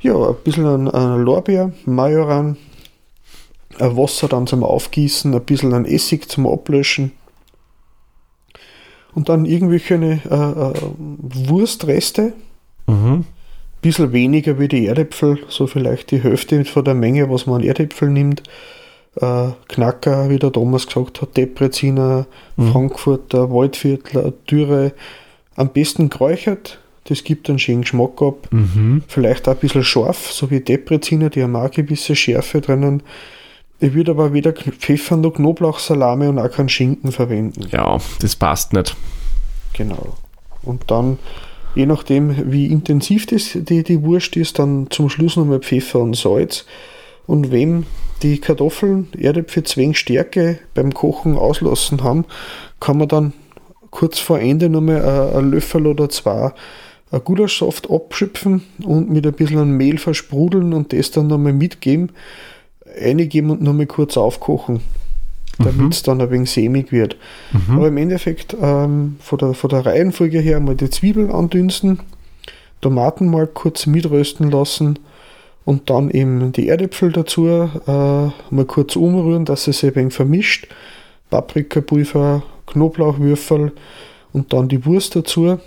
Ja, 0.02 0.14
ein 0.30 0.36
bisschen 0.44 0.66
an, 0.66 0.88
an 0.90 1.22
Lorbeer, 1.24 1.72
Majoran, 1.86 2.58
Wasser 3.80 4.28
dann 4.28 4.48
zum 4.48 4.64
Aufgießen, 4.64 5.34
ein 5.34 5.42
bisschen 5.44 5.74
an 5.74 5.86
Essig 5.86 6.30
zum 6.30 6.48
Ablöschen 6.48 7.12
und 9.16 9.30
dann 9.30 9.46
irgendwelche 9.46 9.96
äh, 9.96 10.16
äh, 10.28 10.74
Wurstreste, 11.50 12.34
Mhm. 12.86 13.24
bisschen 13.82 14.12
weniger 14.12 14.60
wie 14.60 14.68
die 14.68 14.88
Erdäpfel, 14.88 15.40
so 15.48 15.68
vielleicht 15.68 16.12
die 16.12 16.22
Hälfte 16.22 16.66
von 16.66 16.84
der 16.84 16.94
Menge, 16.96 17.30
was 17.30 17.46
man 17.46 17.62
an 17.62 17.68
Erdäpfel 17.68 18.10
nimmt. 18.10 18.44
Äh, 19.16 19.50
Knacker, 19.70 20.30
wie 20.30 20.38
der 20.40 20.52
Thomas 20.52 20.88
gesagt 20.88 21.22
hat, 21.22 21.38
Depreziner, 21.38 22.26
Frankfurter, 22.58 23.52
Waldviertler, 23.52 24.34
Dürre. 24.50 24.92
Am 25.56 25.70
besten 25.70 26.10
geräuchert, 26.10 26.80
das 27.06 27.24
gibt 27.24 27.48
einen 27.48 27.60
schönen 27.60 27.82
Geschmack 27.84 28.22
ab. 28.22 28.48
Mhm. 28.52 29.04
Vielleicht 29.08 29.48
auch 29.48 29.54
ein 29.54 29.60
bisschen 29.60 29.84
scharf, 29.84 30.32
so 30.32 30.50
wie 30.52 30.60
Depreziner, 30.60 31.30
die 31.30 31.44
haben 31.44 31.56
auch 31.56 31.62
eine 31.62 31.70
gewisse 31.70 32.16
Schärfe 32.16 32.60
drinnen. 32.60 33.02
Ich 33.80 33.94
würde 33.94 34.12
aber 34.12 34.34
weder 34.34 34.54
Pfeffer 34.54 35.18
noch 35.18 35.34
Knoblauchsalame 35.34 36.30
und 36.30 36.40
auch 36.40 36.50
keinen 36.50 36.70
Schinken 36.70 37.12
verwenden. 37.12 37.68
Ja, 37.70 37.98
das 38.22 38.36
passt 38.36 38.74
nicht. 38.74 38.96
Genau. 39.74 40.16
Und 40.62 40.90
dann, 40.90 41.20
je 41.76 41.86
nachdem, 41.86 42.52
wie 42.52 42.68
intensiv 42.68 43.26
das, 43.26 43.52
die, 43.54 43.84
die 43.84 44.04
Wurst 44.04 44.38
ist, 44.38 44.60
dann 44.60 44.88
zum 44.90 45.10
Schluss 45.10 45.36
nochmal 45.36 45.60
Pfeffer 45.60 46.00
und 46.00 46.16
Salz. 46.16 46.66
Und 47.26 47.52
wenn 47.52 47.86
die 48.22 48.40
Kartoffeln 48.40 49.08
Erdäpfel 49.18 49.64
zu 49.64 49.78
wenig 49.78 50.00
Stärke 50.00 50.60
beim 50.74 50.94
Kochen 50.94 51.38
auslassen 51.38 52.04
haben, 52.04 52.26
kann 52.80 52.98
man 52.98 53.08
dann 53.08 53.34
kurz 53.92 54.20
vor 54.20 54.40
Ende 54.40 54.70
nochmal 54.70 55.02
ein, 55.02 55.36
ein 55.38 55.52
Löffel 55.52 55.88
oder 55.88 56.10
zwei 56.10 56.54
ein 57.12 57.24
Gulaschsaft 57.24 57.90
abschöpfen 57.92 58.64
und 58.84 59.10
mit 59.12 59.26
ein 59.28 59.34
bisschen 59.34 59.78
Mehl 59.78 60.00
versprudeln 60.00 60.74
und 60.74 60.94
das 60.94 61.12
dann 61.12 61.28
nochmal 61.28 61.54
mitgeben, 61.54 62.12
reingeben 63.00 63.50
und 63.50 63.62
nochmal 63.62 63.86
kurz 63.86 64.18
aufkochen, 64.18 64.82
damit 65.60 65.94
es 65.94 66.04
dann 66.04 66.22
ein 66.22 66.32
wenig 66.32 66.52
sämig 66.52 66.92
wird. 66.92 67.18
Aber 67.70 67.88
im 67.88 67.98
Endeffekt 67.98 68.56
ähm, 68.60 69.18
von, 69.20 69.38
der, 69.38 69.54
von 69.54 69.70
der 69.70 69.86
Reihenfolge 69.86 70.40
her 70.40 70.60
mal 70.60 70.76
die 70.76 70.90
Zwiebeln 70.90 71.32
andünsten, 71.32 72.00
Tomaten 72.82 73.28
mal 73.28 73.48
kurz 73.48 73.86
mitrösten 73.86 74.52
lassen 74.52 75.00
und 75.66 75.90
dann 75.90 76.10
eben 76.10 76.52
die 76.52 76.68
Erdäpfel 76.68 77.12
dazu 77.12 77.48
äh, 77.48 77.88
mal 77.88 78.66
kurz 78.68 78.96
umrühren, 78.96 79.46
dass 79.46 79.68
es 79.68 79.84
ein 79.84 79.96
wenig 79.96 80.14
vermischt. 80.14 80.68
Paprikapulver, 81.30 82.44
Knoblauchwürfel 82.68 83.72
und 84.34 84.54
dann 84.54 84.68
die 84.68 84.86
Wurst 84.86 85.16
dazu. 85.16 85.60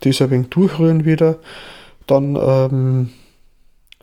Das 0.00 0.22
ein 0.22 0.30
wenig 0.30 0.48
durchrühren 0.48 1.04
wieder. 1.04 1.36
Dann, 2.06 2.36
ähm, 2.40 3.10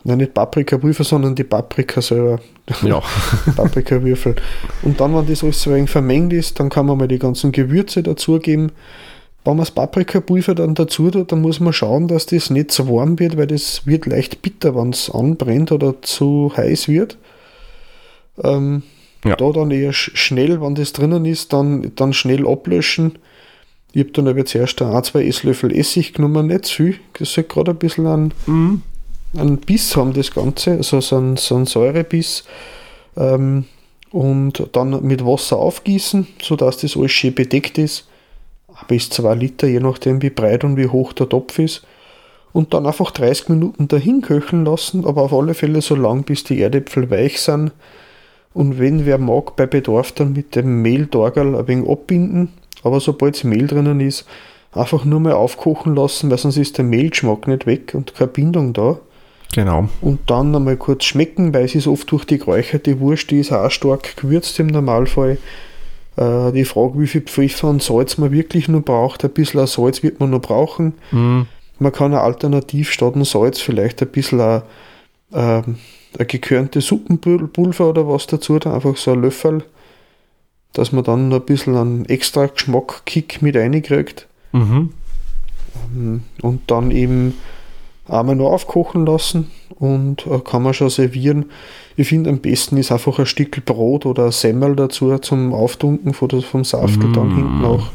nein, 0.04 0.18
nicht 0.20 0.34
Paprikapulver, 0.34 1.04
sondern 1.04 1.36
die 1.36 1.44
Paprika 1.44 2.02
selber. 2.02 2.40
Ja. 2.84 3.02
Paprikawürfel. 3.56 4.36
Und 4.84 5.00
dann, 5.00 5.16
wenn 5.16 5.28
das 5.28 5.44
alles 5.44 5.62
so 5.62 5.72
ein 5.72 5.88
vermengt 5.88 6.34
ist, 6.34 6.60
dann 6.60 6.70
kann 6.70 6.86
man 6.86 6.98
mal 6.98 7.08
die 7.08 7.20
ganzen 7.20 7.52
Gewürze 7.52 8.04
dazugeben. 8.04 8.72
Wenn 9.46 9.54
man 9.56 9.60
das 9.60 9.72
Paprikapulver 9.72 10.54
dann 10.54 10.76
dazu 10.76 11.10
tut, 11.10 11.32
dann 11.32 11.42
muss 11.42 11.60
man 11.60 11.72
schauen, 11.74 12.08
dass 12.08 12.26
das 12.26 12.50
nicht 12.50 12.72
zu 12.72 12.88
warm 12.90 13.20
wird, 13.20 13.38
weil 13.38 13.48
das 13.48 13.86
wird 13.88 14.06
leicht 14.06 14.42
bitter, 14.42 14.76
wenn 14.76 14.90
es 14.90 15.10
anbrennt 15.10 15.72
oder 15.72 16.02
zu 16.02 16.52
heiß 16.56 16.88
wird. 16.90 17.18
Ähm, 18.44 18.84
Ja. 19.26 19.36
Da 19.36 19.52
dann 19.52 19.70
eher 19.72 19.92
sch- 19.92 20.16
schnell, 20.16 20.62
wenn 20.62 20.76
das 20.76 20.94
drinnen 20.94 21.26
ist, 21.26 21.52
dann, 21.52 21.92
dann 21.96 22.14
schnell 22.14 22.48
ablöschen. 22.48 23.18
Ich 23.92 24.02
habe 24.02 24.12
dann 24.12 24.28
aber 24.30 24.46
zuerst 24.46 24.82
ein, 24.82 25.04
zwei 25.04 25.26
Esslöffel 25.26 25.76
Essig 25.76 26.14
genommen, 26.14 26.48
nicht 26.48 26.66
zu 26.66 26.76
viel. 26.76 26.96
Das 27.18 27.34
soll 27.34 27.44
gerade 27.46 27.72
ein 27.72 27.78
bisschen 27.78 28.08
an, 28.08 28.34
Mhm. 28.46 28.82
Einen 29.38 29.58
Biss 29.58 29.96
haben, 29.96 30.14
das 30.14 30.32
Ganze, 30.32 30.72
also 30.72 31.02
so 31.02 31.18
ein, 31.18 31.38
so 31.38 31.56
ein 31.56 31.66
Säurebiss. 31.66 32.44
Ähm, 33.18 33.66
und 34.12 34.70
dann 34.72 35.04
mit 35.04 35.26
Wasser 35.26 35.58
aufgießen, 35.58 36.28
sodass 36.42 36.78
das 36.78 36.98
alles 36.98 37.12
schön 37.12 37.36
bedeckt 37.36 37.78
ist. 37.78 38.08
Bis 38.88 39.10
zwei 39.10 39.36
Liter, 39.36 39.68
je 39.68 39.80
nachdem 39.80 40.22
wie 40.22 40.30
breit 40.30 40.64
und 40.64 40.78
wie 40.78 40.88
hoch 40.88 41.14
der 41.14 41.30
Topf 41.30 41.60
ist. 41.60 41.86
Und 42.54 42.74
dann 42.74 42.88
einfach 42.88 43.12
30 43.12 43.50
Minuten 43.50 43.88
dahin 43.88 44.22
köcheln 44.22 44.66
lassen, 44.66 45.06
aber 45.06 45.24
auf 45.24 45.34
alle 45.34 45.54
Fälle 45.54 45.82
so 45.82 45.96
lang, 45.96 46.24
bis 46.24 46.44
die 46.44 46.62
Erdäpfel 46.62 47.12
weich 47.12 47.40
sind. 47.40 47.72
Und 48.54 48.80
wenn 48.80 49.06
wer 49.06 49.20
mag, 49.20 49.56
bei 49.56 49.68
Bedarf 49.68 50.12
dann 50.14 50.34
mit 50.34 50.56
dem 50.56 50.82
Mehltorgerl 50.82 51.56
ein 51.56 51.68
wenig 51.68 51.88
abbinden. 51.88 52.50
Aber 52.84 53.00
sobald 53.00 53.36
das 53.36 53.44
Mehl 53.44 53.68
drinnen 53.68 54.00
ist, 54.00 54.26
einfach 54.72 55.06
nur 55.06 55.20
mal 55.20 55.34
aufkochen 55.34 55.96
lassen, 55.96 56.32
weil 56.32 56.38
sonst 56.38 56.58
ist 56.58 56.78
der 56.78 56.86
Mehlgeschmack 56.86 57.48
nicht 57.48 57.68
weg 57.68 57.94
und 57.94 58.16
keine 58.16 58.32
Bindung 58.32 58.74
da. 58.74 59.00
Genau. 59.56 59.90
Und 60.02 60.30
dann 60.30 60.56
einmal 60.56 60.78
kurz 60.78 61.06
schmecken, 61.06 61.54
weil 61.54 61.66
es 61.66 61.76
ist 61.76 61.88
oft 61.88 62.12
durch 62.12 62.26
die 62.26 62.38
geräucherte 62.38 63.00
Wurst, 63.00 63.32
die 63.32 63.40
ist 63.40 63.52
auch 63.52 63.72
stark 63.72 64.16
gewürzt 64.16 64.60
im 64.60 64.68
Normalfall. 64.68 65.38
Äh, 66.18 66.52
die 66.52 66.66
Frage, 66.66 67.00
wie 67.00 67.08
viel 67.08 67.22
Pfeffer 67.22 67.70
und 67.70 67.82
Salz 67.82 68.18
man 68.18 68.32
wirklich 68.32 68.68
nur 68.68 68.82
braucht, 68.82 69.24
ein 69.24 69.32
bisschen 69.32 69.66
Salz 69.66 70.04
wird 70.04 70.20
man 70.20 70.30
noch 70.30 70.42
brauchen. 70.42 70.94
Mhm. 71.12 71.48
Man 71.80 71.92
kann 71.92 72.14
auch 72.14 72.24
alternativ 72.24 72.92
statt 72.92 73.16
dem 73.16 73.26
Salz 73.26 73.60
vielleicht 73.60 74.02
ein 74.02 74.10
bisschen 74.10 74.42
ein, 74.42 74.62
ähm, 75.34 75.78
ein 76.18 76.28
gekörnte 76.28 76.82
Suppenpulver 76.82 77.90
oder 77.90 78.08
was 78.08 78.28
dazu, 78.28 78.60
da 78.60 78.76
einfach 78.76 78.98
so 78.98 79.14
ein 79.14 79.22
Löffel, 79.22 79.64
dass 80.74 80.92
man 80.92 81.04
dann 81.04 81.30
noch 81.30 81.40
ein 81.40 81.46
bisschen 81.46 81.76
einen 81.76 82.06
extra 82.06 82.48
Geschmackkick 82.48 83.42
mit 83.42 83.56
reinkriegt. 83.56 84.28
Mhm. 84.52 84.92
Ähm, 85.96 86.24
Und 86.42 86.70
dann 86.70 86.92
eben 86.92 87.36
einmal 88.10 88.36
noch 88.36 88.52
aufkochen 88.52 89.06
lassen 89.06 89.50
und 89.80 90.26
äh, 90.28 90.40
kann 90.40 90.64
man 90.64 90.74
schon 90.74 90.90
servieren. 90.90 91.46
Ich 91.96 92.08
finde 92.10 92.30
am 92.30 92.40
besten 92.40 92.78
ist 92.78 92.92
einfach 92.92 93.20
ein 93.20 93.26
Stück 93.26 93.64
Brot 93.66 94.06
oder 94.06 94.26
ein 94.26 94.32
Semmel 94.32 94.76
dazu 94.76 95.18
zum 95.20 95.54
Auftunken 95.54 96.14
von 96.14 96.30
vom 96.42 96.64
dann 97.14 97.30
Mm. 97.30 97.36
hinten 97.36 97.66
auch. 97.66 97.88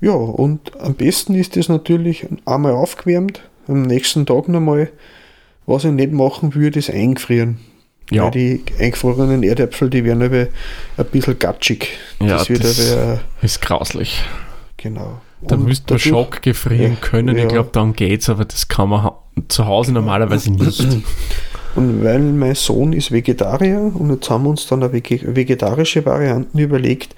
Ja, 0.00 0.12
und 0.12 0.78
am 0.80 0.94
besten 0.94 1.34
ist 1.34 1.56
es 1.56 1.68
natürlich 1.68 2.26
einmal 2.44 2.72
aufgewärmt, 2.72 3.42
am 3.66 3.82
nächsten 3.82 4.26
Tag 4.26 4.48
nochmal. 4.48 4.90
Was 5.66 5.84
ich 5.84 5.90
nicht 5.90 6.12
machen 6.12 6.54
würde, 6.54 6.78
ist 6.78 6.90
eingefrieren. 6.90 7.58
Ja. 8.10 8.24
Weil 8.24 8.30
die 8.30 8.62
eingefrorenen 8.78 9.42
Erdäpfel, 9.42 9.90
die 9.90 10.04
werden 10.04 10.22
aber 10.22 10.46
ein 10.96 11.06
bisschen 11.10 11.38
gatschig. 11.40 11.88
Ja, 12.20 12.38
das 12.38 12.48
wird 12.48 12.62
das- 12.62 12.92
aber, 12.96 13.20
Ist 13.42 13.60
grauslich. 13.62 14.22
genau. 14.76 15.20
Da 15.48 15.56
müsste 15.56 15.94
man 15.94 15.98
Schock 15.98 16.42
gefrieren 16.42 16.98
können. 17.00 17.36
ja. 17.36 17.44
Ich 17.44 17.48
glaube, 17.48 17.70
dann 17.72 17.92
geht's, 17.94 18.28
aber 18.28 18.44
das 18.44 18.68
kann 18.68 18.88
man 18.88 19.10
zu 19.48 19.66
Hause 19.66 19.92
normalerweise 19.92 20.52
nicht. 20.52 20.86
Und 21.76 22.02
weil 22.02 22.20
mein 22.20 22.54
Sohn 22.54 22.94
ist 22.94 23.12
Vegetarier 23.12 23.78
und 23.94 24.08
jetzt 24.10 24.30
haben 24.30 24.44
wir 24.44 24.48
uns 24.50 24.66
dann 24.66 24.82
eine 24.82 24.90
vege- 24.94 25.36
vegetarische 25.36 26.06
Varianten 26.06 26.58
überlegt, 26.58 27.14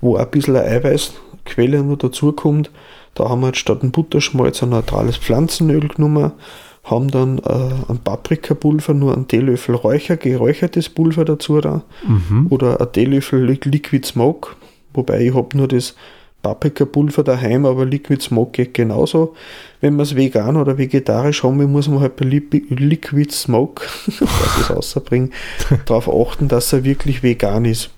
wo 0.00 0.14
ein 0.14 0.30
bisschen 0.30 0.54
eine 0.54 0.64
Eiweißquelle 0.68 1.82
nur 1.82 1.96
dazukommt. 1.96 2.70
Da 3.14 3.28
haben 3.28 3.40
wir 3.40 3.48
jetzt 3.48 3.58
statt 3.58 3.82
ein 3.82 3.90
Butterschmalz 3.90 4.62
ein 4.62 4.68
neutrales 4.68 5.16
Pflanzenöl 5.16 5.88
genommen, 5.88 6.30
haben 6.84 7.10
dann 7.10 7.38
äh, 7.38 7.90
ein 7.90 7.98
Paprikapulver, 7.98 8.94
nur 8.94 9.12
einen 9.12 9.26
Teelöffel 9.26 9.74
Räucher, 9.74 10.16
geräuchertes 10.16 10.88
Pulver 10.88 11.24
dazu 11.24 11.60
da 11.60 11.82
Mhm. 12.06 12.46
oder 12.50 12.80
ein 12.80 12.92
Teelöffel 12.92 13.44
Li- 13.44 13.58
Liquid 13.64 14.06
Smoke, 14.06 14.50
wobei 14.94 15.22
ich 15.22 15.34
habe 15.34 15.56
nur 15.56 15.66
das 15.66 15.96
Paprikapulver 16.46 17.24
daheim, 17.24 17.66
aber 17.66 17.84
Liquid 17.84 18.22
Smoke 18.22 18.52
geht 18.52 18.74
genauso. 18.74 19.34
Wenn 19.80 19.96
man 19.96 20.04
es 20.04 20.14
vegan 20.14 20.56
oder 20.56 20.78
vegetarisch 20.78 21.42
haben 21.42 21.58
will, 21.58 21.66
muss 21.66 21.88
man 21.88 22.00
halt 22.00 22.16
bei 22.16 22.24
Li- 22.24 22.64
Liquid 22.68 23.32
Smoke, 23.32 23.82
was 24.06 24.60
es 24.60 24.70
rausbringe, 24.70 25.30
darauf 25.86 26.08
achten, 26.08 26.46
dass 26.48 26.72
er 26.72 26.84
wirklich 26.84 27.22
vegan 27.22 27.64
ist. 27.64 27.90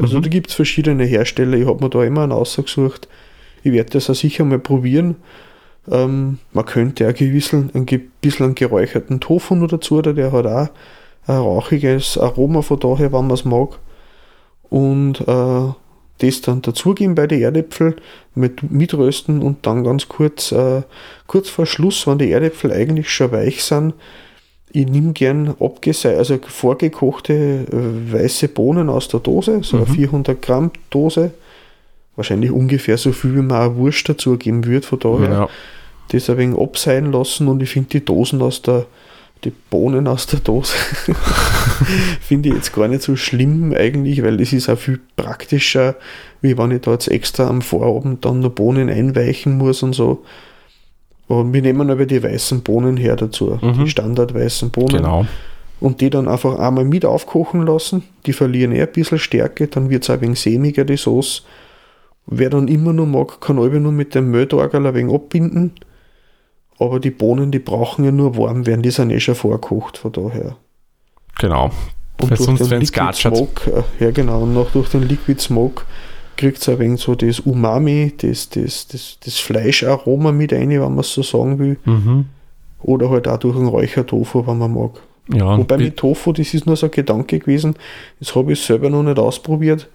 Also 0.00 0.18
Mhm. 0.18 0.22
da 0.22 0.28
gibt 0.30 0.50
es 0.50 0.54
verschiedene 0.56 1.04
Hersteller, 1.04 1.56
ich 1.56 1.66
habe 1.66 1.82
mir 1.84 1.90
da 1.90 2.02
immer 2.02 2.22
einen 2.22 2.32
ausgesucht. 2.32 3.06
Ich 3.62 3.72
werde 3.72 3.90
das 3.90 4.10
auch 4.10 4.14
sicher 4.16 4.44
mal 4.44 4.58
probieren. 4.58 5.16
Ähm, 5.90 6.38
man 6.52 6.64
könnte 6.64 7.08
auch 7.08 7.14
gewissen, 7.14 7.70
ein 7.74 7.86
bisschen 8.20 8.46
einen 8.46 8.54
geräucherten 8.56 9.20
Tofu 9.20 9.54
noch 9.54 9.68
dazu, 9.68 9.98
oder 9.98 10.12
der 10.14 10.32
hat 10.32 10.46
auch 10.46 10.68
ein 11.28 11.36
rauchiges 11.36 12.18
Aroma 12.18 12.62
von 12.62 12.80
daher, 12.80 13.12
wenn 13.12 13.26
man 13.26 13.30
es 13.32 13.44
mag. 13.44 13.78
Und 14.70 15.20
äh, 15.20 15.72
das 16.18 16.40
dann 16.40 16.62
dazugeben 16.62 17.14
bei 17.14 17.26
den 17.26 17.42
Erdäpfel, 17.42 17.96
mit, 18.34 18.70
mitrösten 18.70 19.42
und 19.42 19.66
dann 19.66 19.84
ganz 19.84 20.08
kurz, 20.08 20.52
äh, 20.52 20.82
kurz 21.26 21.48
vor 21.48 21.66
Schluss, 21.66 22.06
wenn 22.06 22.18
die 22.18 22.30
Erdäpfel 22.30 22.72
eigentlich 22.72 23.10
schon 23.10 23.32
weich 23.32 23.62
sind, 23.64 23.94
ich 24.74 24.86
nehme 24.86 25.12
gern 25.12 25.54
abgese 25.60 26.16
also 26.16 26.38
vorgekochte 26.46 27.66
äh, 27.70 28.12
weiße 28.12 28.48
Bohnen 28.48 28.88
aus 28.88 29.08
der 29.08 29.20
Dose, 29.20 29.60
so 29.62 29.76
eine 29.76 29.86
400 29.86 30.40
Gramm 30.40 30.70
Dose. 30.88 31.32
Wahrscheinlich 32.16 32.50
ungefähr 32.50 32.96
so 32.96 33.12
viel, 33.12 33.34
wie 33.34 33.42
man 33.42 33.70
auch 33.70 33.76
Wurst 33.76 34.08
dazugeben 34.08 34.64
würde, 34.64 34.86
von 34.86 34.98
daher 34.98 35.30
Ja. 35.30 35.48
das 36.10 36.30
ein 36.30 36.38
wenig 36.38 36.58
abseilen 36.58 37.12
lassen 37.12 37.48
und 37.48 37.62
ich 37.62 37.70
finde 37.70 37.90
die 37.90 38.04
Dosen 38.04 38.40
aus 38.40 38.62
der, 38.62 38.86
die 39.44 39.52
Bohnen 39.70 40.06
aus 40.06 40.26
der 40.26 40.40
Dose, 40.40 40.72
finde 42.20 42.50
ich 42.50 42.54
jetzt 42.54 42.72
gar 42.74 42.88
nicht 42.88 43.02
so 43.02 43.16
schlimm 43.16 43.72
eigentlich, 43.76 44.22
weil 44.22 44.40
es 44.40 44.52
ist 44.52 44.68
auch 44.68 44.78
viel 44.78 45.00
praktischer, 45.16 45.96
wie 46.40 46.56
wenn 46.56 46.70
ich 46.70 46.82
da 46.82 46.92
jetzt 46.92 47.08
extra 47.08 47.48
am 47.48 47.62
Vorabend 47.62 48.24
dann 48.24 48.40
noch 48.40 48.50
Bohnen 48.50 48.88
einweichen 48.88 49.56
muss 49.58 49.82
und 49.82 49.94
so. 49.94 50.24
Und 51.28 51.52
wir 51.52 51.62
nehmen 51.62 51.90
aber 51.90 52.06
die 52.06 52.22
weißen 52.22 52.62
Bohnen 52.62 52.96
her 52.96 53.16
dazu, 53.16 53.58
Mhm. 53.60 53.84
die 53.84 53.90
standardweißen 53.90 54.70
Bohnen. 54.70 54.96
Genau. 54.98 55.26
und 55.80 56.00
die 56.00 56.10
dann 56.10 56.28
einfach 56.28 56.60
einmal 56.60 56.84
mit 56.84 57.04
aufkochen 57.04 57.66
lassen. 57.66 58.04
Die 58.26 58.32
verlieren 58.32 58.70
eh 58.70 58.82
ein 58.82 58.92
bisschen 58.92 59.18
Stärke, 59.18 59.66
dann 59.66 59.90
wird 59.90 60.04
es 60.04 60.10
ein 60.10 60.20
wenig 60.20 60.38
sämiger, 60.40 60.84
die 60.84 60.96
Sauce. 60.96 61.44
Wer 62.26 62.50
dann 62.50 62.68
immer 62.68 62.92
nur 62.92 63.06
mag, 63.06 63.40
kann 63.40 63.58
alle 63.58 63.80
nur 63.80 63.90
mit 63.90 64.14
dem 64.14 64.30
Mehltorgel 64.30 64.86
ein 64.86 64.94
wenig 64.94 65.12
abbinden. 65.12 65.72
Aber 66.84 67.00
die 67.00 67.10
Bohnen, 67.10 67.50
die 67.50 67.58
brauchen 67.58 68.04
ja 68.04 68.12
nur 68.12 68.36
warm 68.36 68.66
werden, 68.66 68.82
die 68.82 68.90
sind 68.90 69.10
eh 69.10 69.20
schon 69.20 69.34
vorgekocht, 69.34 69.98
von 69.98 70.12
daher. 70.12 70.56
Genau. 71.38 71.70
Und 72.20 72.30
Weil 72.30 72.36
durch 72.36 72.40
sonst 72.40 72.70
den 72.70 72.80
Liquid. 72.80 73.12
Smoke, 73.14 73.70
äh, 73.70 74.04
ja 74.04 74.10
genau, 74.10 74.42
und 74.42 74.54
noch 74.54 74.70
durch 74.70 74.90
den 74.90 75.08
Liquid 75.08 75.40
Smoke 75.40 75.84
kriegt 76.36 76.58
es 76.58 76.68
ein 76.68 76.78
wenig 76.78 77.00
so 77.00 77.14
das 77.14 77.40
Umami, 77.40 78.12
das, 78.16 78.48
das, 78.48 78.86
das, 78.88 79.18
das 79.24 79.38
Fleischaroma 79.38 80.32
mit 80.32 80.52
rein, 80.52 80.70
wenn 80.70 80.80
man 80.80 80.98
es 80.98 81.12
so 81.12 81.22
sagen 81.22 81.58
will. 81.58 81.78
Mhm. 81.84 82.26
Oder 82.82 83.10
halt 83.10 83.28
auch 83.28 83.38
durch 83.38 83.56
einen 83.56 83.68
Räuchertofu, 83.68 84.46
wenn 84.46 84.58
man 84.58 84.74
mag. 84.74 85.00
Ja, 85.32 85.56
Wobei 85.56 85.78
mit 85.78 85.96
Tofu, 85.96 86.32
das 86.32 86.52
ist 86.52 86.66
nur 86.66 86.76
so 86.76 86.86
ein 86.86 86.90
Gedanke 86.90 87.38
gewesen, 87.38 87.76
das 88.18 88.34
habe 88.34 88.52
ich 88.52 88.60
selber 88.60 88.90
noch 88.90 89.04
nicht 89.04 89.18
ausprobiert, 89.18 89.88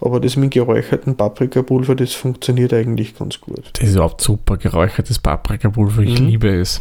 aber 0.00 0.20
das 0.20 0.36
mit 0.36 0.50
geräucherten 0.52 1.16
Paprikapulver, 1.16 1.94
das 1.94 2.12
funktioniert 2.12 2.72
eigentlich 2.72 3.16
ganz 3.16 3.40
gut. 3.40 3.70
Das 3.74 3.88
ist 3.88 3.94
überhaupt 3.94 4.20
super, 4.20 4.56
geräuchertes 4.56 5.18
Paprikapulver, 5.18 6.02
ich 6.02 6.20
Mhm. 6.20 6.26
liebe 6.26 6.48
es. 6.48 6.80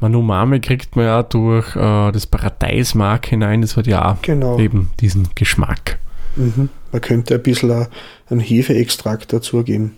Man 0.00 0.14
Umami 0.14 0.60
kriegt 0.60 0.96
man 0.96 1.04
ja 1.06 1.22
durch 1.22 1.76
äh, 1.76 2.10
das 2.12 2.26
Paradeismark 2.26 3.26
hinein, 3.26 3.60
das 3.62 3.76
hat 3.76 3.86
ja 3.86 4.12
auch 4.12 4.22
Genau. 4.22 4.58
eben 4.58 4.90
diesen 5.00 5.28
Geschmack. 5.34 5.98
Mhm. 6.36 6.68
Man 6.92 7.00
könnte 7.02 7.34
ein 7.34 7.42
bisschen 7.42 7.86
einen 8.28 8.40
Hefeextrakt 8.40 9.32
dazugeben. 9.32 9.96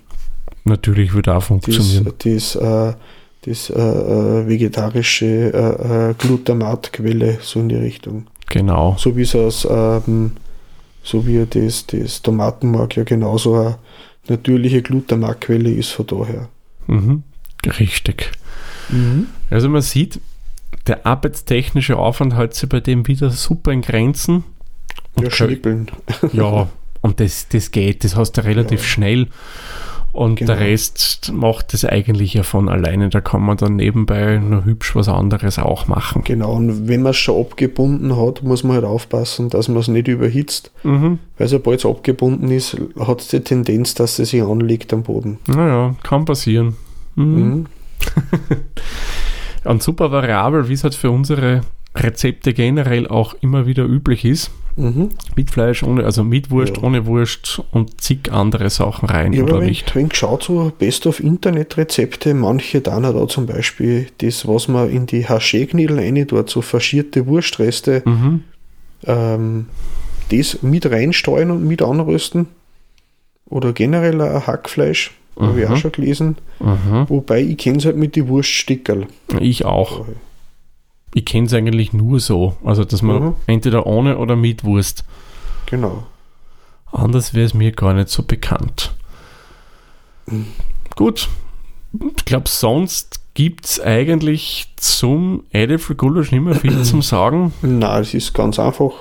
Natürlich 0.64 1.12
würde 1.12 1.32
auch 1.32 1.38
Das, 1.38 1.46
funktionieren. 1.46 2.12
das, 2.18 2.54
äh, 2.56 2.92
das 3.44 3.70
äh, 3.70 3.74
äh, 3.80 4.48
vegetarische 4.48 5.26
äh, 5.26 6.10
äh, 6.10 6.14
Glutamatquelle, 6.14 7.38
so 7.40 7.60
in 7.60 7.68
die 7.68 7.76
Richtung. 7.76 8.26
Genau. 8.50 8.96
So 8.98 9.16
wie 9.16 9.22
es 9.22 9.34
aus, 9.34 9.66
ähm, 9.70 10.32
so 11.02 11.26
wie 11.26 11.44
das, 11.48 11.86
das 11.86 12.22
Tomatenmark 12.22 12.96
ja 12.96 13.04
genauso 13.04 13.54
eine 13.54 13.78
natürliche 14.28 14.82
Glutamatquelle 14.82 15.70
ist 15.70 15.90
von 15.90 16.06
daher. 16.06 16.48
Mhm. 16.86 17.22
Richtig. 17.78 18.30
Also 19.50 19.68
man 19.68 19.82
sieht, 19.82 20.20
der 20.86 21.06
arbeitstechnische 21.06 21.96
Aufwand 21.96 22.36
hält 22.36 22.54
sich 22.54 22.68
bei 22.68 22.80
dem 22.80 23.06
wieder 23.06 23.30
super 23.30 23.72
in 23.72 23.82
Grenzen. 23.82 24.44
Ja, 25.16 25.26
Okay. 25.26 25.30
schnippeln. 25.46 25.90
Ja, 26.32 26.68
und 27.00 27.20
das, 27.20 27.48
das 27.48 27.70
geht, 27.70 28.04
das 28.04 28.16
hast 28.16 28.32
du 28.32 28.44
relativ 28.44 28.80
Ja. 28.80 28.86
schnell. 28.86 29.28
Und 30.12 30.36
Genau. 30.36 30.52
der 30.52 30.60
Rest 30.60 31.32
macht 31.32 31.72
das 31.72 31.86
eigentlich 31.86 32.34
ja 32.34 32.42
von 32.42 32.68
alleine. 32.68 33.08
Da 33.08 33.22
kann 33.22 33.40
man 33.42 33.56
dann 33.56 33.76
nebenbei 33.76 34.36
nur 34.36 34.64
hübsch 34.66 34.94
was 34.94 35.08
anderes 35.08 35.58
auch 35.58 35.86
machen. 35.86 36.22
Genau, 36.24 36.52
und 36.52 36.86
wenn 36.86 37.00
man 37.02 37.10
es 37.10 37.16
schon 37.16 37.40
abgebunden 37.40 38.14
hat, 38.16 38.42
muss 38.42 38.62
man 38.62 38.74
halt 38.76 38.84
aufpassen, 38.84 39.48
dass 39.48 39.68
man 39.68 39.78
es 39.78 39.88
nicht 39.88 40.08
überhitzt. 40.08 40.70
Mhm. 40.82 41.18
Weil 41.38 41.48
sobald 41.48 41.78
es 41.80 41.86
abgebunden 41.86 42.50
ist, 42.50 42.76
hat 43.00 43.20
es 43.22 43.28
die 43.28 43.40
Tendenz, 43.40 43.94
dass 43.94 44.18
es 44.18 44.30
sich 44.30 44.42
anlegt 44.42 44.92
am 44.92 45.02
Boden. 45.02 45.38
Naja, 45.46 45.94
kann 46.02 46.26
passieren. 46.26 46.76
Mhm. 47.14 47.24
Mhm. 47.24 47.66
Und 49.64 49.82
super 49.82 50.10
variabel, 50.10 50.68
wie 50.68 50.72
es 50.74 50.82
halt 50.84 50.94
für 50.94 51.10
unsere 51.10 51.62
Rezepte 51.94 52.52
generell 52.52 53.06
auch 53.06 53.34
immer 53.40 53.66
wieder 53.66 53.84
üblich 53.84 54.24
ist. 54.24 54.50
Mhm. 54.76 55.10
Mit 55.36 55.50
Fleisch, 55.50 55.82
ohne, 55.82 56.04
also 56.04 56.24
mit 56.24 56.50
Wurst, 56.50 56.76
Ja. 56.78 56.82
ohne 56.84 57.04
Wurst 57.06 57.62
und 57.72 58.00
zig 58.00 58.32
andere 58.32 58.70
Sachen 58.70 59.06
rein 59.08 59.32
Ich 59.32 59.40
habe 59.40 59.52
oder 59.52 59.60
ein 59.60 59.66
nicht. 59.68 59.94
wenig 59.94 60.10
geschaut, 60.10 60.44
so 60.44 60.72
Best 60.78 61.06
of 61.06 61.20
Internet-Rezepte, 61.20 62.32
manche 62.34 62.80
dann 62.80 63.02
da 63.02 63.28
zum 63.28 63.46
Beispiel 63.46 64.06
das, 64.18 64.48
was 64.48 64.68
man 64.68 64.88
in 64.90 65.06
die 65.06 65.26
Haché-Knödel 65.26 65.98
rein 65.98 66.26
tut, 66.26 66.48
so 66.48 66.62
faschierte 66.62 67.26
Wurstreste, 67.26 68.02
Mhm. 68.06 68.44
ähm, 69.04 69.66
das 70.30 70.62
mit 70.62 70.86
reinsteuern 70.86 71.50
und 71.50 71.66
mit 71.66 71.82
anrösten. 71.82 72.46
Oder 73.46 73.74
generell 73.74 74.18
ein 74.22 74.46
Hackfleisch, 74.46 75.10
habe 75.38 75.60
ich 75.60 75.68
Mhm. 75.68 75.74
auch 75.74 75.76
schon 75.76 75.92
gelesen. 75.92 76.36
Mhm. 76.60 77.04
Wobei 77.08 77.42
ich 77.42 77.58
kenne 77.58 77.76
es 77.78 77.84
halt 77.84 77.96
mit 77.98 78.16
den 78.16 78.28
Wurststickerl. 78.28 79.06
Ich 79.40 79.66
auch. 79.66 80.06
Ich 81.14 81.24
kenne 81.26 81.46
es 81.46 81.52
eigentlich 81.52 81.92
nur 81.92 82.20
so. 82.20 82.56
Also, 82.64 82.84
dass 82.84 83.02
man 83.02 83.22
Mhm. 83.22 83.34
entweder 83.46 83.86
ohne 83.86 84.18
oder 84.18 84.34
mit 84.36 84.64
Wurst. 84.64 85.04
Genau. 85.66 86.04
Anders 86.90 87.34
wäre 87.34 87.46
es 87.46 87.54
mir 87.54 87.72
gar 87.72 87.94
nicht 87.94 88.08
so 88.08 88.22
bekannt. 88.22 88.94
Gut. 90.96 91.28
Ich 92.16 92.24
glaube, 92.24 92.48
sonst 92.48 93.20
gibt 93.34 93.64
es 93.66 93.80
eigentlich 93.80 94.72
zum 94.76 95.44
Edelfrigulasch 95.52 96.32
nicht 96.32 96.42
mehr 96.42 96.54
viel 96.54 96.82
zum 96.84 97.02
Sagen. 97.02 97.52
Na, 97.62 97.98
es 98.00 98.14
ist 98.14 98.34
ganz 98.34 98.58
einfach. 98.58 98.92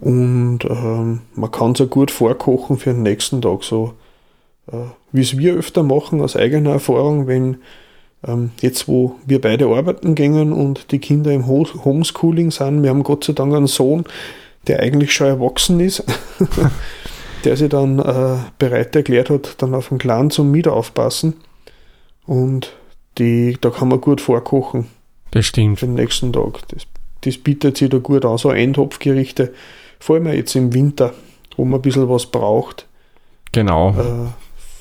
Und 0.00 0.60
ähm, 0.68 1.22
man 1.34 1.50
kann 1.50 1.72
es 1.72 1.80
ja 1.80 1.86
gut 1.86 2.10
vorkochen 2.12 2.78
für 2.78 2.92
den 2.92 3.02
nächsten 3.02 3.42
Tag. 3.42 3.64
So 3.64 3.94
äh, 4.70 4.76
wie 5.12 5.22
es 5.22 5.36
wir 5.38 5.54
öfter 5.54 5.82
machen, 5.82 6.20
aus 6.20 6.36
eigener 6.36 6.70
Erfahrung, 6.70 7.26
wenn 7.26 7.58
jetzt, 8.60 8.88
wo 8.88 9.14
wir 9.26 9.40
beide 9.40 9.66
arbeiten 9.66 10.14
gingen 10.14 10.52
und 10.52 10.90
die 10.90 10.98
Kinder 10.98 11.32
im 11.32 11.46
Ho 11.46 11.66
Homeschooling 11.84 12.50
sind, 12.50 12.82
wir 12.82 12.90
haben 12.90 13.02
Gott 13.04 13.24
sei 13.24 13.32
Dank 13.32 13.54
einen 13.54 13.66
Sohn, 13.68 14.04
der 14.66 14.80
eigentlich 14.80 15.12
schon 15.12 15.28
erwachsen 15.28 15.78
ist, 15.80 16.02
der 17.44 17.56
sich 17.56 17.68
dann 17.68 17.98
äh, 18.00 18.36
bereit 18.58 18.94
erklärt 18.96 19.30
hat, 19.30 19.62
dann 19.62 19.74
auf 19.74 19.88
den 19.88 19.98
Kleinen 19.98 20.30
zum 20.30 20.50
Mitaufpassen. 20.50 21.34
Und 22.26 22.72
die, 23.18 23.56
da 23.60 23.70
kann 23.70 23.88
man 23.88 24.00
gut 24.00 24.20
vorkochen 24.20 24.86
Das 25.30 25.46
stimmt. 25.46 25.78
für 25.78 25.86
den 25.86 25.94
nächsten 25.94 26.32
Tag. 26.32 26.60
Das, 26.68 26.82
das 27.22 27.38
bietet 27.38 27.76
sich 27.78 27.88
da 27.88 27.98
gut 27.98 28.24
an, 28.24 28.36
so 28.38 28.50
Eintopfgerichte, 28.50 29.52
vor 30.00 30.16
allem 30.16 30.26
jetzt 30.26 30.54
im 30.56 30.74
Winter, 30.74 31.14
wo 31.56 31.64
man 31.64 31.78
ein 31.78 31.82
bisschen 31.82 32.08
was 32.08 32.26
braucht, 32.26 32.86
Genau. 33.52 33.90
äh, 33.90 34.28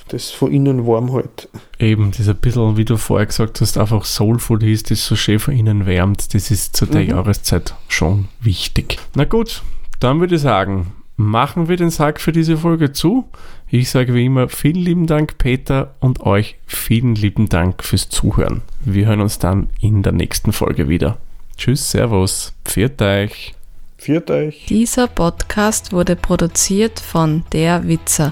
das 0.07 0.31
von 0.31 0.51
innen 0.51 0.85
warm 0.87 1.11
hält. 1.11 1.49
Eben, 1.79 2.11
das 2.17 2.27
ein 2.27 2.35
bisschen, 2.37 2.77
wie 2.77 2.85
du 2.85 2.97
vorher 2.97 3.25
gesagt 3.27 3.61
hast, 3.61 3.77
einfach 3.77 4.05
Soulfood 4.05 4.63
ist, 4.63 4.91
das 4.91 5.05
so 5.05 5.15
schön 5.15 5.39
von 5.39 5.55
innen 5.55 5.85
wärmt. 5.85 6.33
Das 6.33 6.51
ist 6.51 6.75
zu 6.75 6.85
der 6.85 7.03
Mhm. 7.03 7.09
Jahreszeit 7.09 7.75
schon 7.87 8.27
wichtig. 8.39 8.97
Na 9.15 9.25
gut, 9.25 9.61
dann 9.99 10.19
würde 10.19 10.35
ich 10.35 10.41
sagen, 10.41 10.93
machen 11.15 11.67
wir 11.67 11.77
den 11.77 11.89
Sack 11.89 12.19
für 12.21 12.31
diese 12.31 12.57
Folge 12.57 12.91
zu. 12.91 13.25
Ich 13.69 13.89
sage 13.89 14.13
wie 14.13 14.25
immer 14.25 14.47
vielen 14.49 14.75
lieben 14.81 15.07
Dank, 15.07 15.37
Peter, 15.37 15.95
und 15.99 16.21
euch 16.21 16.55
vielen 16.65 17.15
lieben 17.15 17.49
Dank 17.49 17.83
fürs 17.83 18.07
Zuhören. 18.09 18.61
Wir 18.85 19.07
hören 19.07 19.21
uns 19.21 19.39
dann 19.39 19.69
in 19.81 20.03
der 20.03 20.13
nächsten 20.13 20.53
Folge 20.53 20.87
wieder. 20.87 21.17
Tschüss, 21.57 21.91
Servus, 21.91 22.53
pfiat 22.65 23.01
euch. 23.01 23.53
Viert 23.99 24.29
euch. 24.29 24.67
Dieser 24.69 25.07
Podcast 25.07 25.91
wurde 25.91 26.15
produziert 26.15 26.99
von 26.99 27.43
Der 27.51 27.87
Witzer. 27.87 28.31